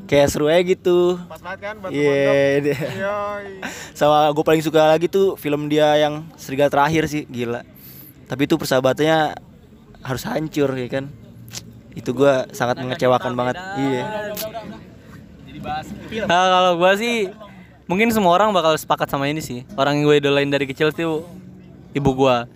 kayak 0.07 0.31
seru 0.31 0.47
aja 0.47 0.63
gitu 0.63 1.19
Pas 1.27 1.43
banget 1.43 1.61
kan 1.67 1.75
buat 1.83 1.91
iya 1.91 2.63
dia. 2.63 2.79
sama 3.99 4.31
gue 4.31 4.45
paling 4.47 4.63
suka 4.63 4.87
lagi 4.87 5.11
tuh 5.11 5.35
film 5.35 5.67
dia 5.67 5.99
yang 5.99 6.23
serigala 6.39 6.71
terakhir 6.71 7.11
sih 7.11 7.27
gila 7.27 7.67
tapi 8.27 8.47
itu 8.47 8.55
persahabatannya 8.55 9.35
harus 10.03 10.23
hancur 10.27 10.71
ya 10.79 10.87
kan 10.87 11.11
itu 11.97 12.13
gua 12.13 12.45
sangat 12.53 12.79
mengecewakan 12.79 13.33
banget 13.35 13.57
iya 13.81 14.05
Nah, 16.31 16.43
kalau 16.47 16.73
gua 16.79 16.95
sih 16.95 17.27
mungkin 17.91 18.15
semua 18.15 18.31
orang 18.39 18.55
bakal 18.55 18.79
sepakat 18.79 19.11
sama 19.11 19.27
ini 19.27 19.43
sih. 19.43 19.67
Orang 19.75 19.99
yang 19.99 20.07
gue 20.07 20.17
idolain 20.23 20.47
dari 20.47 20.63
kecil 20.63 20.95
tuh 20.95 21.27
ibu 21.91 22.11
gua. 22.15 22.47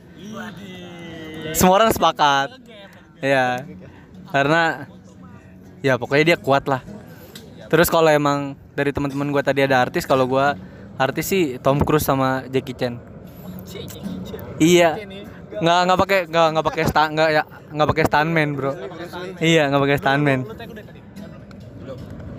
Semua 1.51 1.83
orang 1.83 1.91
sepakat. 1.91 2.55
Ya. 3.19 3.67
Karena 4.31 4.87
ya 5.83 5.99
pokoknya 5.99 6.35
dia 6.35 6.39
kuat 6.39 6.71
lah. 6.71 6.87
Terus 7.71 7.87
kalau 7.87 8.11
emang 8.11 8.59
dari 8.75 8.91
teman-teman 8.91 9.31
gua 9.31 9.47
tadi 9.47 9.63
ada 9.63 9.79
artis, 9.79 10.03
kalau 10.03 10.27
gua 10.27 10.59
artis 10.99 11.31
sih 11.31 11.57
Tom 11.63 11.79
Cruise 11.87 12.03
sama 12.03 12.43
Jackie 12.51 12.75
Chan. 12.75 12.99
Iya. 14.59 14.99
Nggak 15.63 15.79
nggak 15.87 15.99
pakai 16.03 16.21
nggak 16.27 16.47
nggak 16.51 16.67
pakai 16.67 16.85
sta 16.91 17.03
nggak 17.07 17.29
ya 17.31 17.43
nggak 17.47 17.89
pakai 17.95 18.05
stuntman 18.11 18.49
bro. 18.59 18.73
Iya 19.39 19.71
nggak 19.71 19.83
pakai 19.87 19.99
stuntman. 20.03 20.41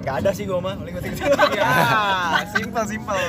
Gak 0.02 0.16
ada 0.26 0.34
sih 0.34 0.50
gua 0.50 0.58
mah 0.58 0.76
Ya, 1.54 1.70
simpel 2.58 2.84
simpel. 2.90 3.22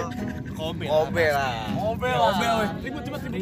Kobe. 0.56 0.88
Kobe 0.88 1.26
lah. 1.28 1.68
Kobe 1.76 2.08
lah. 2.08 2.32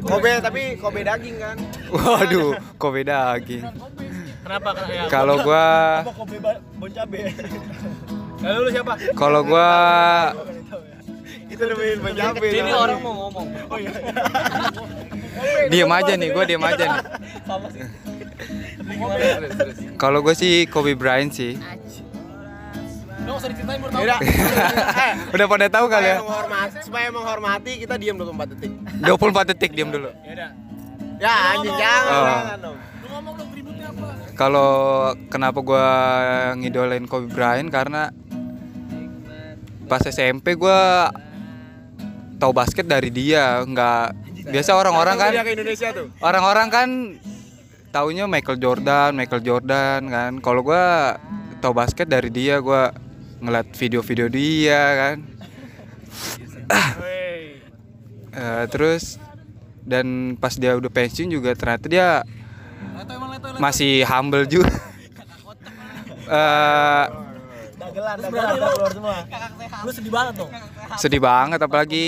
Kobe 0.02 0.30
tapi 0.42 0.62
Kobe 0.74 1.00
daging 1.06 1.36
kan. 1.38 1.56
Waduh, 1.94 2.58
kok 2.74 2.90
beda 2.90 3.30
lagi. 3.30 3.62
Kenapa? 4.42 4.68
Ya, 4.90 5.06
Kalau 5.06 5.46
gua 5.46 6.02
Kobe 6.02 6.42
bon 6.74 6.90
cabe 6.90 7.30
Lalu 8.40 8.58
lu 8.64 8.70
siapa? 8.72 8.92
kalau 9.12 9.40
gua 9.44 9.68
Itu 11.50 11.66
nemuin 11.66 11.98
penjabe. 12.00 12.46
Ini 12.46 12.72
orang 12.72 12.98
mau 13.02 13.26
ngomong. 13.26 13.46
diem 15.72 15.90
aja 15.90 16.12
nih, 16.14 16.28
gua 16.30 16.44
diem 16.46 16.62
aja 16.62 16.84
nih. 16.86 17.02
Kalau 19.98 20.24
gue 20.24 20.32
sih 20.32 20.64
Kobe 20.70 20.94
Bryant 20.94 21.34
sih. 21.34 21.58
Beda. 23.90 24.16
Eh, 25.00 25.12
Udah 25.32 25.46
pada 25.46 25.66
tahu 25.70 25.86
kali 25.86 26.08
ya? 26.08 26.18
supaya 26.18 26.24
menghormati, 26.24 26.78
supaya 26.82 27.06
menghormati 27.14 27.72
kita 27.84 27.94
diam 28.00 28.16
24 28.18 28.52
detik. 28.56 28.70
24 29.04 29.50
detik 29.54 29.70
diem 29.76 29.90
dulu. 29.90 30.10
Ya 31.20 31.34
anjing 31.54 31.76
jangan. 31.76 32.10
Oh. 32.10 32.26
dong. 32.58 32.76
Kalau 34.34 34.70
kenapa 35.28 35.58
gua 35.60 35.86
ngidolain 36.56 37.04
Kobe 37.04 37.28
Bryant 37.28 37.68
karena 37.68 38.08
pas 39.90 39.98
SMP 40.06 40.54
gua 40.54 41.10
tahu 42.38 42.54
basket 42.54 42.86
dari 42.86 43.10
dia, 43.10 43.58
nggak 43.66 44.06
biasa 44.54 44.70
orang-orang 44.78 45.16
kan 45.18 45.32
orang-orang 46.22 46.68
kan 46.70 46.88
taunya 47.90 48.30
Michael 48.30 48.62
Jordan, 48.62 49.18
Michael 49.18 49.42
Jordan 49.42 50.06
kan. 50.06 50.32
Kalau 50.38 50.62
gua 50.62 51.18
tahu 51.58 51.74
basket 51.74 52.06
dari 52.06 52.30
dia, 52.30 52.62
gua 52.62 52.94
ngeliat 53.42 53.74
video-video 53.74 54.30
dia 54.30 54.82
kan. 54.94 55.16
Eh, 58.30 58.64
terus 58.70 59.18
dan 59.82 60.38
pas 60.38 60.54
dia 60.54 60.78
udah 60.78 60.86
pensiun 60.86 61.34
juga 61.34 61.50
ternyata 61.58 61.90
dia 61.90 62.22
masih 63.58 64.06
humble 64.06 64.46
juga. 64.46 64.70
Eh, 66.30 67.06
dagelan 67.90 68.16
dagelan 68.22 68.70
keluar 68.70 68.92
semua. 68.94 69.16
lu 69.82 69.90
sedih 69.90 70.12
banget 70.12 70.34
dong. 70.38 70.50
Sedih 70.96 71.22
banget 71.22 71.60
apalagi 71.60 72.06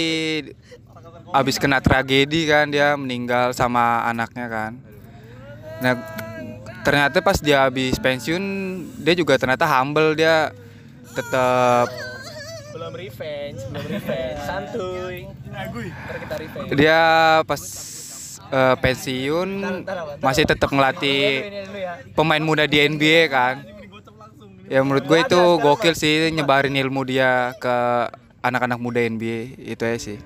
abis 1.33 1.57
kena 1.59 1.83
tragedi 1.83 2.47
kan 2.47 2.71
dia 2.71 2.95
meninggal 2.95 3.51
sama 3.51 4.07
anaknya 4.07 4.47
kan. 4.47 4.73
Nah 5.83 5.92
ternyata 6.87 7.18
pas 7.23 7.38
dia 7.38 7.66
habis 7.66 7.99
pensiun 7.99 8.42
dia 9.03 9.14
juga 9.18 9.38
ternyata 9.38 9.66
humble 9.66 10.14
dia 10.14 10.51
tetap 11.14 11.90
Belum 12.73 12.97
revenge, 12.97 13.61
belum 13.68 13.85
revenge. 13.85 14.40
Santuy. 14.49 15.29
Ntar 15.53 16.16
kita 16.18 16.35
revenge. 16.40 16.68
dia 16.73 17.01
pas 17.45 17.62
eh, 18.49 18.77
pensiun 18.81 19.49
masih 20.25 20.45
tetap 20.49 20.73
ngelatih 20.73 21.53
pemain 22.16 22.40
muda 22.40 22.64
di 22.64 22.81
NBA 22.81 23.29
kan 23.29 23.72
ya 24.70 24.83
menurut 24.83 25.05
gue 25.07 25.18
itu 25.22 25.40
gokil 25.62 25.94
sih 25.94 26.31
nyebarin 26.31 26.75
ilmu 26.77 27.03
dia 27.07 27.55
ke 27.59 27.77
anak-anak 28.42 28.79
muda 28.83 29.01
NBA 29.01 29.62
itu 29.62 29.83
aja 29.87 29.98
sih. 29.98 30.18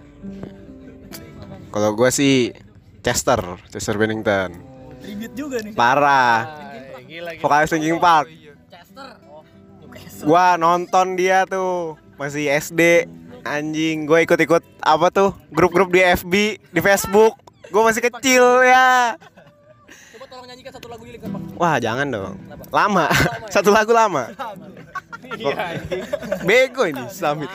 Kalau 1.71 1.93
gua 1.93 2.09
sih 2.09 2.57
Chester, 3.05 3.61
Chester 3.69 4.01
Bennington. 4.01 4.57
tribute 5.05 5.37
juga 5.37 5.61
nih. 5.61 5.77
Parah. 5.77 6.65
Vokalis 7.39 7.71
Linkin 7.77 8.01
Park. 8.01 8.27
Gua 10.25 10.57
nonton 10.57 11.15
dia 11.15 11.45
tuh 11.45 12.01
masih 12.17 12.49
SD 12.49 13.07
anjing 13.47 14.11
gue 14.11 14.27
ikut-ikut 14.27 14.65
apa 14.83 15.07
tuh 15.15 15.31
grup-grup 15.53 15.93
di 15.93 16.03
FB 16.03 16.35
di 16.73 16.81
Facebook. 16.81 17.37
Gue 17.71 17.83
masih 17.85 18.03
kecil 18.03 18.65
ya 18.67 19.15
nyanyikan 20.67 20.83
satu 20.83 20.89
lagu 20.91 21.03
Linkin 21.07 21.31
Park. 21.31 21.45
wah 21.63 21.77
jangan 21.79 22.07
dong. 22.11 22.35
Lama. 22.75 23.07
Satu 23.55 23.71
lagu 23.71 23.93
lama. 23.95 24.35
Bego 26.43 26.83
ini 26.91 27.07
Samit 27.11 27.51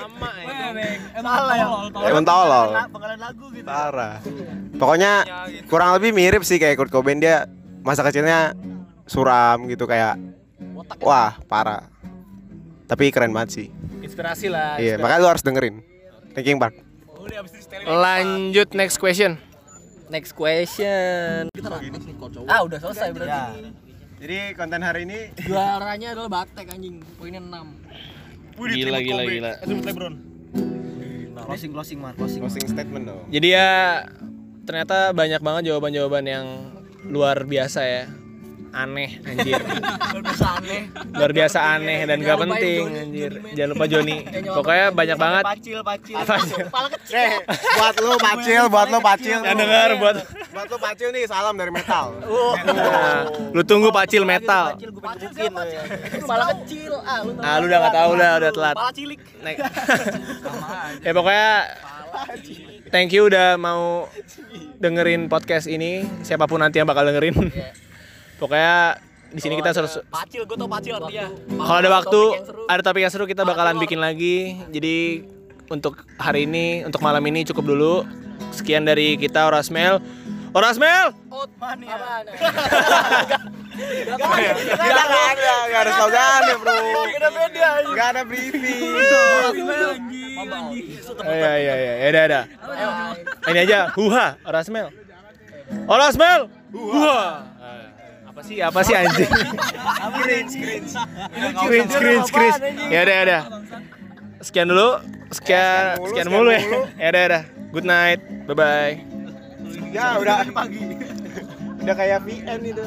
salah 1.21 1.55
ya. 1.55 1.67
emang 2.07 2.25
tolol. 2.25 2.69
Bakalan 2.87 3.19
lagu 3.19 3.45
gitu. 3.51 3.67
Parah. 3.67 4.23
Pokoknya 4.79 5.11
kurang 5.67 5.91
lebih 5.99 6.15
mirip 6.15 6.47
sih 6.47 6.55
kayak 6.55 6.79
Kurt 6.79 6.91
Cobain. 6.91 7.19
Dia 7.19 7.47
masa 7.83 8.07
kecilnya 8.07 8.55
suram 9.03 9.67
gitu 9.67 9.83
kayak 9.83 10.15
wah 11.03 11.35
parah. 11.51 11.91
Tapi 12.87 13.11
keren 13.11 13.35
banget 13.35 13.49
sih. 13.51 13.67
Inspirasi 14.03 14.47
lah. 14.51 14.79
iya 14.79 14.95
makanya 14.95 15.19
lu 15.23 15.29
harus 15.35 15.43
dengerin. 15.43 15.83
Linkin 16.31 16.63
Park 16.63 16.79
Lanjut 17.87 18.71
next 18.71 18.99
question. 18.99 19.50
Next 20.11 20.35
question. 20.35 21.47
Ah, 22.51 22.67
udah 22.67 22.79
selesai 22.83 23.15
berarti. 23.15 23.31
Ya. 23.31 23.71
Jadi 24.21 24.37
konten 24.53 24.83
hari 24.83 25.07
ini 25.07 25.33
Juaranya 25.47 26.13
adalah 26.13 26.43
Batek 26.43 26.67
anjing. 26.67 26.99
Poinnya 27.15 27.39
6. 27.39 28.59
Gila 28.59 28.99
gila 29.01 29.23
gila. 29.25 29.51
closing 31.41 31.73
closing 31.73 31.97
mar 31.97 32.13
closing 32.13 32.43
closing 32.43 32.67
statement 32.67 33.07
dong. 33.07 33.23
Jadi 33.31 33.55
ya 33.55 34.03
ternyata 34.67 35.09
banyak 35.15 35.41
banget 35.41 35.73
jawaban-jawaban 35.73 36.27
yang 36.27 36.45
luar 37.07 37.47
biasa 37.47 37.81
ya. 37.81 38.03
Aneh 38.71 39.19
anjir. 39.27 39.59
aneh 40.55 40.81
luar 41.11 41.31
biasa 41.35 41.59
aneh 41.75 42.07
dan 42.07 42.23
gak 42.23 42.39
penting 42.39 42.81
anjir. 42.87 43.31
Jangan 43.51 43.69
lupa 43.75 43.85
Joni. 43.91 44.17
Pokoknya 44.57 44.85
banyak 44.95 45.17
banget. 45.19 45.43
pacil 45.43 45.79
pacil 45.83 46.17
Eh, 47.21 47.43
buat 47.75 47.95
lu 47.99 48.15
pacil, 48.15 48.61
buat 48.71 48.87
lu 48.87 48.99
pacil. 49.03 49.37
Yang 49.43 49.57
dengar 49.59 49.89
buat 49.99 50.15
Buat 50.55 50.67
lu 50.71 50.77
pacil 50.79 51.07
nih 51.11 51.23
salam 51.27 51.55
dari 51.59 51.71
metal. 51.71 52.15
Nah, 52.63 53.27
lu 53.51 53.61
tunggu 53.67 53.91
pacil 53.91 54.23
metal. 54.23 54.79
Malah 56.23 56.47
kecil. 56.63 56.95
Ah, 57.03 57.19
lu 57.27 57.31
Ah 57.43 57.55
lu 57.59 57.65
udah 57.67 57.79
gak 57.83 57.93
tahu 57.95 58.09
udah 58.15 58.29
udah 58.39 58.51
telat. 58.55 58.75
Pala 58.79 58.91
cilik. 58.95 59.19
Naik. 59.43 59.57
ya 61.03 61.11
pokoknya 61.11 61.49
thank 62.93 63.11
you 63.11 63.27
udah 63.27 63.59
mau 63.59 64.07
dengerin 64.79 65.27
podcast 65.27 65.67
ini 65.67 66.07
siapa 66.23 66.47
pun 66.47 66.63
nanti 66.63 66.79
yang 66.79 66.87
bakal 66.87 67.03
dengerin. 67.03 67.51
Pokoknya 68.41 68.97
di 69.31 69.39
sini 69.39 69.55
kita 69.61 69.71
harus 69.71 70.01
Pacil, 70.09 70.43
gue 70.43 70.57
tau 70.57 70.67
pacil 70.67 70.97
artinya. 70.97 71.29
kalau 71.47 71.77
ada 71.79 71.89
waktu 71.93 72.21
ada 72.67 72.81
topik 72.83 73.05
yang 73.05 73.13
seru 73.13 73.29
kita 73.29 73.45
bakalan 73.45 73.77
bikin 73.79 74.01
lagi. 74.01 74.59
Jadi 74.73 75.23
untuk 75.71 76.03
hari 76.19 76.49
ini 76.49 76.83
untuk 76.83 76.99
malam 76.99 77.23
ini 77.29 77.47
cukup 77.47 77.63
dulu. 77.63 77.95
Sekian 78.51 78.83
dari 78.83 79.15
kita 79.15 79.47
Orasmel. 79.47 80.03
Orasmel. 80.51 81.15
Gak 84.19 84.99
ada, 84.99 85.55
gak 85.71 85.81
ada 85.87 85.91
slogannya 85.95 86.55
bro. 86.59 86.75
Gak 86.75 87.15
ada 87.15 87.29
beda. 87.31 87.69
Gak 87.95 88.07
ada 88.11 88.21
briefing. 88.27 88.83
Iya 91.21 91.51
iya 91.55 91.73
iya, 91.79 91.93
ya 92.03 92.07
udah 92.11 92.23
ada. 92.27 92.41
Ini 93.47 93.59
aja, 93.63 93.79
huha, 93.95 94.35
Orasmel. 94.43 94.91
Orasmel. 95.87 96.51
Huha. 96.75 97.21
Apa 98.31 98.41
sih? 98.47 98.57
Apa 98.63 98.79
sih 98.87 98.95
anjing? 98.95 99.27
Cringe, 100.23 100.55
cringe. 100.55 100.93
Cringe, 101.67 101.93
cringe, 101.99 102.29
cringe. 102.31 102.59
Ya 102.87 103.03
udah, 103.03 103.15
ya 103.19 103.23
udah. 103.27 103.41
Sekian 104.39 104.71
dulu. 104.71 105.03
Sekian, 105.35 105.99
sekian 106.07 106.27
mulu 106.31 106.47
ya. 106.55 106.63
Ya 106.95 107.07
udah, 107.11 107.19
ya 107.19 107.27
udah. 107.27 107.43
Good 107.75 107.87
night. 107.87 108.23
Bye 108.47 108.55
bye. 108.55 108.95
Ya 109.91 110.15
udah 110.15 110.47
pagi. 110.47 110.95
Udah 111.83 111.95
kayak 111.99 112.23
VN 112.23 112.59
itu. 112.63 112.85